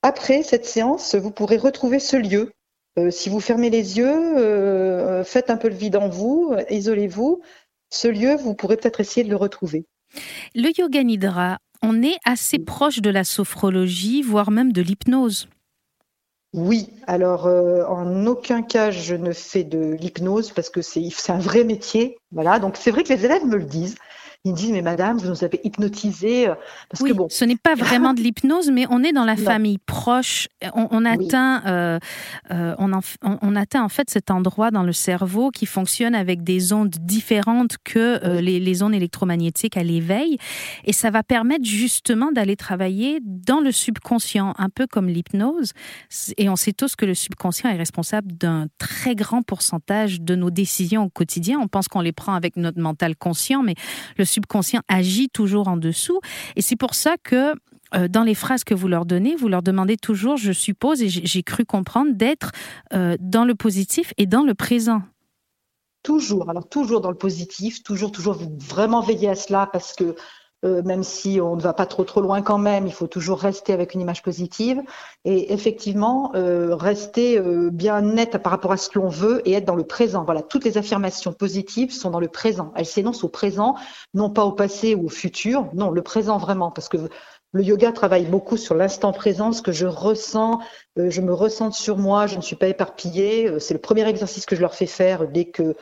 après 0.03 0.45
cette 0.45 0.65
séance, 0.65 1.17
vous 1.17 1.33
pourrez 1.33 1.57
retrouver 1.57 1.99
ce 1.99 2.17
lieu. 2.17 2.53
Euh, 3.01 3.11
si 3.11 3.29
vous 3.29 3.41
fermez 3.41 3.69
les 3.69 3.99
yeux, 3.99 4.39
euh, 4.39 5.25
faites 5.25 5.51
un 5.51 5.57
peu 5.57 5.71
le 5.71 5.75
vide 5.75 5.97
en 5.97 6.09
vous, 6.09 6.55
isolez-vous. 6.71 7.41
Ce 7.91 8.07
lieu, 8.07 8.37
vous 8.37 8.55
pourrez 8.55 8.77
peut-être 8.77 9.01
essayer 9.01 9.25
de 9.25 9.31
le 9.31 9.37
retrouver. 9.37 9.87
Le 10.55 10.71
yoga 10.79 11.03
nidra, 11.03 11.59
on 11.83 12.01
est 12.01 12.19
assez 12.25 12.61
proche 12.61 13.01
de 13.01 13.11
la 13.11 13.25
sophrologie, 13.25 14.23
voire 14.23 14.53
même 14.53 14.73
de 14.73 14.83
l'hypnose. 14.83 15.49
Oui, 16.55 16.89
alors 17.07 17.47
euh, 17.47 17.85
en 17.85 18.27
aucun 18.27 18.63
cas 18.63 18.91
je 18.91 19.15
ne 19.15 19.33
fais 19.33 19.65
de 19.65 19.93
l'hypnose 20.01 20.51
parce 20.53 20.71
que 20.71 20.81
c'est 20.81 21.11
un 21.29 21.39
vrai 21.39 21.63
métier. 21.65 22.17
Voilà, 22.33 22.59
donc 22.59 22.77
c'est 22.77 22.91
vrai 22.91 23.05
que 23.05 23.13
les 23.13 23.25
élèves 23.25 23.45
me 23.45 23.57
le 23.57 23.65
disent. 23.65 23.97
Ils 24.49 24.53
me 24.53 24.57
disent, 24.57 24.73
mais 24.73 24.81
madame, 24.81 25.19
vous 25.19 25.29
nous 25.29 25.45
avez 25.45 25.61
hypnotisé. 25.63 26.49
Euh, 26.49 26.55
parce 26.89 27.03
oui, 27.03 27.11
que 27.11 27.17
bon. 27.17 27.27
ce 27.29 27.45
n'est 27.45 27.57
pas 27.57 27.75
vraiment 27.75 28.15
de 28.15 28.21
l'hypnose, 28.21 28.71
mais 28.71 28.87
on 28.89 29.05
est 29.05 29.13
dans 29.13 29.27
la 29.27 29.37
famille 29.37 29.77
proche. 29.77 30.49
On, 30.73 31.05
atteint, 31.05 31.63
euh, 31.67 31.99
euh, 32.51 32.75
on, 32.79 32.91
on, 33.23 33.57
atteint 33.57 33.83
en 33.83 33.91
fait 33.91 34.09
cet 34.09 34.31
endroit 34.31 34.71
dans 34.71 34.83
le 34.83 34.93
cerveau 34.93 35.51
qui 35.51 35.67
fonctionne 35.67 36.15
avec 36.15 36.43
des 36.45 36.73
ondes 36.73 36.97
différentes 36.99 37.77
que 37.85 38.41
les, 38.41 38.59
les, 38.59 38.83
ondes 38.83 38.95
électromagnétiques 38.95 39.77
à 39.77 39.83
l'éveil. 39.83 40.39
Et 40.85 40.95
ça 40.95 41.11
va 41.11 41.23
permettre 41.23 41.67
justement 41.67 42.33
d'aller 42.33 42.57
travailler 42.57 43.21
dans 43.23 43.61
le 43.61 43.71
subconscient, 43.71 44.55
un 44.57 44.71
peu 44.71 44.87
comme 44.87 45.09
l'hypnose. 45.09 45.73
Et 46.39 46.49
on 46.49 46.57
sait 46.57 46.73
tous 46.73 46.97
que 46.97 47.05
le 47.05 47.15
subconscient 47.15 47.69
est 47.69 47.77
responsable 47.77 48.33
d'un 48.33 48.69
très 48.79 49.15
grand 49.15 49.43
pourcentage 49.43 50.23
de 50.23 50.35
nos 50.35 50.51
décisions 50.51 51.05
au 51.05 51.11
quotidien. 51.11 51.59
On 51.61 51.69
pense 51.69 51.89
qu'on 51.89 52.01
les 52.01 52.13
prend 52.13 52.33
avec 52.33 52.57
notre 52.57 52.81
mental 52.81 53.15
conscient, 53.15 53.63
mais 53.63 53.75
le 54.17 54.25
subconscient 54.25 54.38
agit 54.89 55.29
toujours 55.29 55.69
en 55.69 55.77
dessous. 55.77 56.21
Et 56.57 56.63
c'est 56.63 56.77
pour 56.77 56.95
ça 56.95 57.17
que 57.23 57.55
euh, 57.95 58.09
dans 58.09 58.23
les 58.23 58.35
phrases 58.35 58.65
que 58.65 58.75
vous 58.75 58.89
leur 58.89 59.07
donnez, 59.07 59.35
vous 59.35 59.49
leur 59.49 59.63
demandez 59.63 59.97
toujours, 59.97 60.37
je 60.37 60.53
suppose, 60.53 61.03
et 61.03 61.09
j'ai 61.09 61.43
cru 61.43 61.65
comprendre, 61.65 62.13
d'être 62.15 62.53
euh, 62.93 63.17
dans 63.21 63.45
le 63.45 63.55
positif 63.55 64.13
et 64.19 64.27
dans 64.27 64.43
le 64.43 64.55
présent. 64.55 65.03
Toujours, 66.03 66.49
alors 66.49 66.69
toujours 66.69 67.01
dans 67.01 67.11
le 67.11 67.17
positif, 67.17 67.83
toujours, 67.83 68.13
toujours 68.13 68.39
vraiment 68.59 69.01
veiller 69.01 69.31
à 69.31 69.35
cela 69.35 69.69
parce 69.73 69.95
que 69.95 70.15
euh, 70.65 70.83
même 70.83 71.05
si 71.05 71.41
on 71.41 71.55
ne 71.55 71.61
va 71.61 71.73
pas 71.73 71.87
trop 71.87 72.03
trop 72.03 72.21
loin 72.21 72.43
quand 72.43 72.59
même, 72.59 72.87
il 72.87 72.93
faut 72.93 73.07
toujours 73.07 73.39
rester 73.39 73.73
avec 73.73 73.95
une 73.95 74.01
image 74.01 74.23
positive 74.23 74.83
et 75.25 75.53
effectivement 75.53 76.33
euh, 76.35 76.75
rester 76.75 77.39
euh, 77.39 77.71
bien 77.71 78.01
net 78.01 78.39
par 78.39 78.51
rapport 78.51 78.73
à 78.73 78.77
ce 78.77 78.89
que 78.89 78.99
l'on 78.99 79.09
veut 79.09 79.41
et 79.49 79.53
être 79.53 79.65
dans 79.65 79.77
le 79.77 79.85
présent. 79.85 80.25
Voilà, 80.25 80.43
toutes 80.43 80.65
les 80.65 80.77
affirmations 80.77 81.33
positives 81.33 81.93
sont 81.93 82.11
dans 82.11 82.19
le 82.19 82.27
présent. 82.27 82.73
Elles 82.75 82.87
s'énoncent 82.87 83.25
au 83.25 83.29
présent, 83.29 83.77
non 84.15 84.31
pas 84.31 84.45
au 84.45 84.53
passé 84.53 84.97
ou 84.97 85.07
au 85.07 85.09
futur, 85.09 85.69
non, 85.75 85.91
le 85.91 86.03
présent 86.03 86.39
vraiment, 86.39 86.73
parce 86.73 86.89
que 86.89 86.97
le 87.53 87.63
yoga 87.63 87.93
travaille 87.93 88.27
beaucoup 88.27 88.57
sur 88.57 88.75
l'instant 88.75 89.13
présent, 89.13 89.53
ce 89.53 89.63
que 89.63 89.73
je 89.73 89.87
ressens, 89.87 90.59
je 90.97 91.21
me 91.23 91.33
ressens 91.33 91.71
sur 91.71 91.97
moi, 91.97 92.27
je 92.27 92.37
ne 92.37 92.43
suis 92.43 92.57
pas 92.57 92.67
éparpillée. 92.69 93.59
C'est 93.59 93.73
le 93.73 93.81
premier 93.81 94.07
exercice 94.07 94.45
que 94.45 94.55
je 94.55 94.61
leur 94.61 94.75
fais 94.75 94.87
faire 94.87 95.27
dès 95.29 95.47
que 95.47 95.75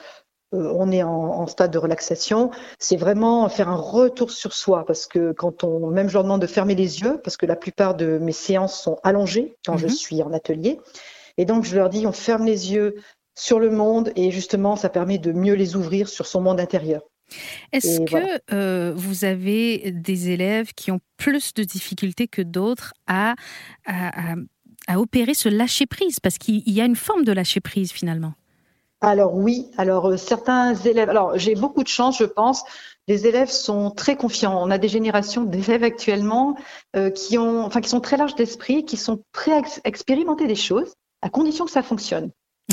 euh, 0.54 0.72
on 0.74 0.92
est 0.92 1.02
en, 1.02 1.46
stade 1.48 1.72
de 1.72 1.78
relaxation, 1.78 2.50
c'est 2.78 2.96
vraiment 2.96 3.48
faire 3.48 3.68
un 3.68 3.76
retour 3.76 4.30
sur 4.30 4.52
soi 4.52 4.84
parce 4.86 5.06
que 5.06 5.32
quand 5.32 5.64
on, 5.64 5.88
même 5.90 6.08
je 6.08 6.14
leur 6.14 6.22
demande 6.22 6.40
de 6.40 6.46
fermer 6.46 6.74
les 6.74 7.00
yeux 7.00 7.20
parce 7.22 7.36
que 7.36 7.46
la 7.46 7.56
plupart 7.56 7.96
de 7.96 8.18
mes 8.18 8.32
séances 8.32 8.80
sont 8.80 8.98
allongées 9.02 9.56
quand 9.64 9.76
je 9.76 9.86
mhm. 9.86 9.92
suis 9.92 10.22
en 10.22 10.32
atelier. 10.32 10.80
Et 11.36 11.44
donc 11.44 11.64
je 11.64 11.74
leur 11.74 11.90
dis 11.90 12.06
on 12.06 12.12
ferme 12.12 12.44
les 12.44 12.72
yeux 12.72 12.94
sur 13.34 13.58
le 13.58 13.70
monde 13.70 14.12
et 14.14 14.30
justement 14.30 14.76
ça 14.76 14.88
permet 14.88 15.18
de 15.18 15.32
mieux 15.32 15.54
les 15.54 15.74
ouvrir 15.74 16.08
sur 16.08 16.26
son 16.26 16.40
monde 16.40 16.60
intérieur. 16.60 17.02
Est-ce 17.72 18.00
que 18.02 18.40
euh, 18.54 18.92
vous 18.94 19.24
avez 19.24 19.90
des 19.90 20.30
élèves 20.30 20.72
qui 20.74 20.92
ont 20.92 21.00
plus 21.16 21.54
de 21.54 21.64
difficultés 21.64 22.28
que 22.28 22.40
d'autres 22.40 22.94
à, 23.08 23.34
à 23.84 25.00
opérer 25.00 25.34
ce 25.34 25.48
lâcher-prise? 25.48 26.20
Parce 26.20 26.38
qu'il 26.38 26.70
y 26.70 26.80
a 26.80 26.84
une 26.84 26.94
forme 26.94 27.24
de 27.24 27.32
lâcher-prise 27.32 27.90
finalement. 27.90 28.34
Alors 29.00 29.34
oui, 29.34 29.68
alors 29.76 30.08
euh, 30.08 30.16
certains 30.16 30.74
élèves, 30.74 31.10
alors 31.10 31.38
j'ai 31.38 31.54
beaucoup 31.54 31.82
de 31.82 31.88
chance, 31.88 32.18
je 32.18 32.24
pense. 32.24 32.64
Les 33.08 33.26
élèves 33.26 33.50
sont 33.50 33.90
très 33.90 34.16
confiants. 34.16 34.58
On 34.60 34.70
a 34.70 34.78
des 34.78 34.88
générations 34.88 35.44
d'élèves 35.44 35.84
actuellement 35.84 36.56
euh, 36.96 37.10
qui 37.10 37.38
ont, 37.38 37.64
enfin, 37.64 37.80
qui 37.80 37.88
sont 37.88 38.00
très 38.00 38.16
larges 38.16 38.34
d'esprit, 38.34 38.84
qui 38.84 38.96
sont 38.96 39.22
prêts 39.32 39.52
à 39.52 39.62
expérimenter 39.84 40.46
des 40.46 40.56
choses, 40.56 40.94
à 41.22 41.28
condition 41.28 41.66
que 41.66 41.70
ça 41.70 41.82
fonctionne. 41.82 42.30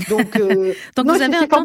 Donc, 0.09 0.37
euh, 0.37 0.73
Donc 0.95 1.07
vous, 1.07 1.21
avez 1.21 1.35
un 1.35 1.45
temps, 1.45 1.63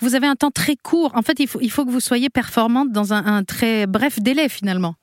vous 0.00 0.14
avez 0.14 0.26
un 0.26 0.36
temps 0.36 0.52
très 0.52 0.76
court. 0.76 1.10
En 1.14 1.22
fait, 1.22 1.38
il 1.40 1.48
faut, 1.48 1.60
il 1.60 1.70
faut 1.70 1.84
que 1.84 1.90
vous 1.90 2.00
soyez 2.00 2.30
performante 2.30 2.92
dans 2.92 3.12
un, 3.12 3.26
un 3.26 3.44
très 3.44 3.86
bref 3.86 4.20
délai 4.20 4.48
finalement. 4.48 4.94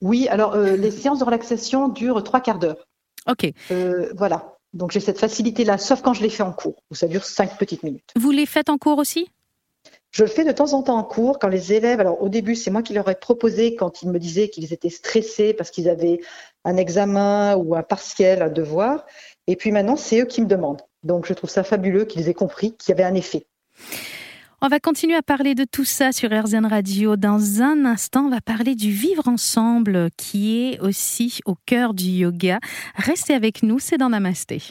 Oui, 0.00 0.26
alors 0.28 0.56
les 0.56 0.90
séances 0.90 1.20
de 1.20 1.24
relaxation 1.24 1.88
durent 1.88 2.24
trois 2.24 2.40
quarts 2.40 2.58
d'heure. 2.58 2.88
Ok. 3.28 3.52
voilà. 4.16 4.56
Donc 4.72 4.90
j'ai 4.90 5.00
cette 5.00 5.18
facilité-là, 5.18 5.78
sauf 5.78 6.02
quand 6.02 6.14
je 6.14 6.22
les 6.22 6.30
fais 6.30 6.42
en 6.42 6.52
cours, 6.52 6.82
où 6.90 6.94
ça 6.94 7.06
dure 7.06 7.24
cinq 7.24 7.58
petites 7.58 7.82
minutes. 7.82 8.10
Vous 8.16 8.30
les 8.30 8.46
faites 8.46 8.70
en 8.70 8.78
cours 8.78 8.98
aussi? 8.98 9.28
Je 10.10 10.22
le 10.22 10.28
fais 10.28 10.44
de 10.44 10.52
temps 10.52 10.74
en 10.74 10.82
temps 10.82 10.96
en 10.96 11.04
cours 11.04 11.38
quand 11.38 11.48
les 11.48 11.72
élèves, 11.72 11.98
alors 11.98 12.22
au 12.22 12.28
début 12.28 12.54
c'est 12.54 12.70
moi 12.70 12.82
qui 12.82 12.92
leur 12.92 13.08
ai 13.08 13.14
proposé 13.14 13.74
quand 13.74 14.02
ils 14.02 14.10
me 14.10 14.18
disaient 14.18 14.48
qu'ils 14.48 14.72
étaient 14.72 14.90
stressés 14.90 15.54
parce 15.54 15.70
qu'ils 15.70 15.88
avaient 15.88 16.20
un 16.64 16.76
examen 16.76 17.56
ou 17.56 17.74
un 17.74 17.82
partiel, 17.82 18.42
un 18.42 18.50
devoir, 18.50 19.06
et 19.46 19.56
puis 19.56 19.72
maintenant 19.72 19.96
c'est 19.96 20.20
eux 20.20 20.26
qui 20.26 20.42
me 20.42 20.46
demandent. 20.46 20.82
Donc 21.02 21.26
je 21.26 21.32
trouve 21.32 21.50
ça 21.50 21.64
fabuleux 21.64 22.04
qu'ils 22.04 22.28
aient 22.28 22.34
compris 22.34 22.76
qu'il 22.76 22.90
y 22.90 22.92
avait 22.92 23.08
un 23.08 23.14
effet. 23.14 23.46
On 24.64 24.68
va 24.68 24.78
continuer 24.78 25.16
à 25.16 25.22
parler 25.22 25.56
de 25.56 25.64
tout 25.64 25.84
ça 25.84 26.12
sur 26.12 26.30
RZN 26.30 26.66
Radio. 26.66 27.16
Dans 27.16 27.62
un 27.62 27.84
instant, 27.84 28.26
on 28.26 28.30
va 28.30 28.40
parler 28.40 28.76
du 28.76 28.92
vivre 28.92 29.26
ensemble 29.26 30.08
qui 30.16 30.56
est 30.56 30.78
aussi 30.78 31.40
au 31.46 31.56
cœur 31.66 31.94
du 31.94 32.04
yoga. 32.04 32.60
Restez 32.94 33.34
avec 33.34 33.64
nous, 33.64 33.80
c'est 33.80 33.98
dans 33.98 34.10
Namasté. 34.10 34.62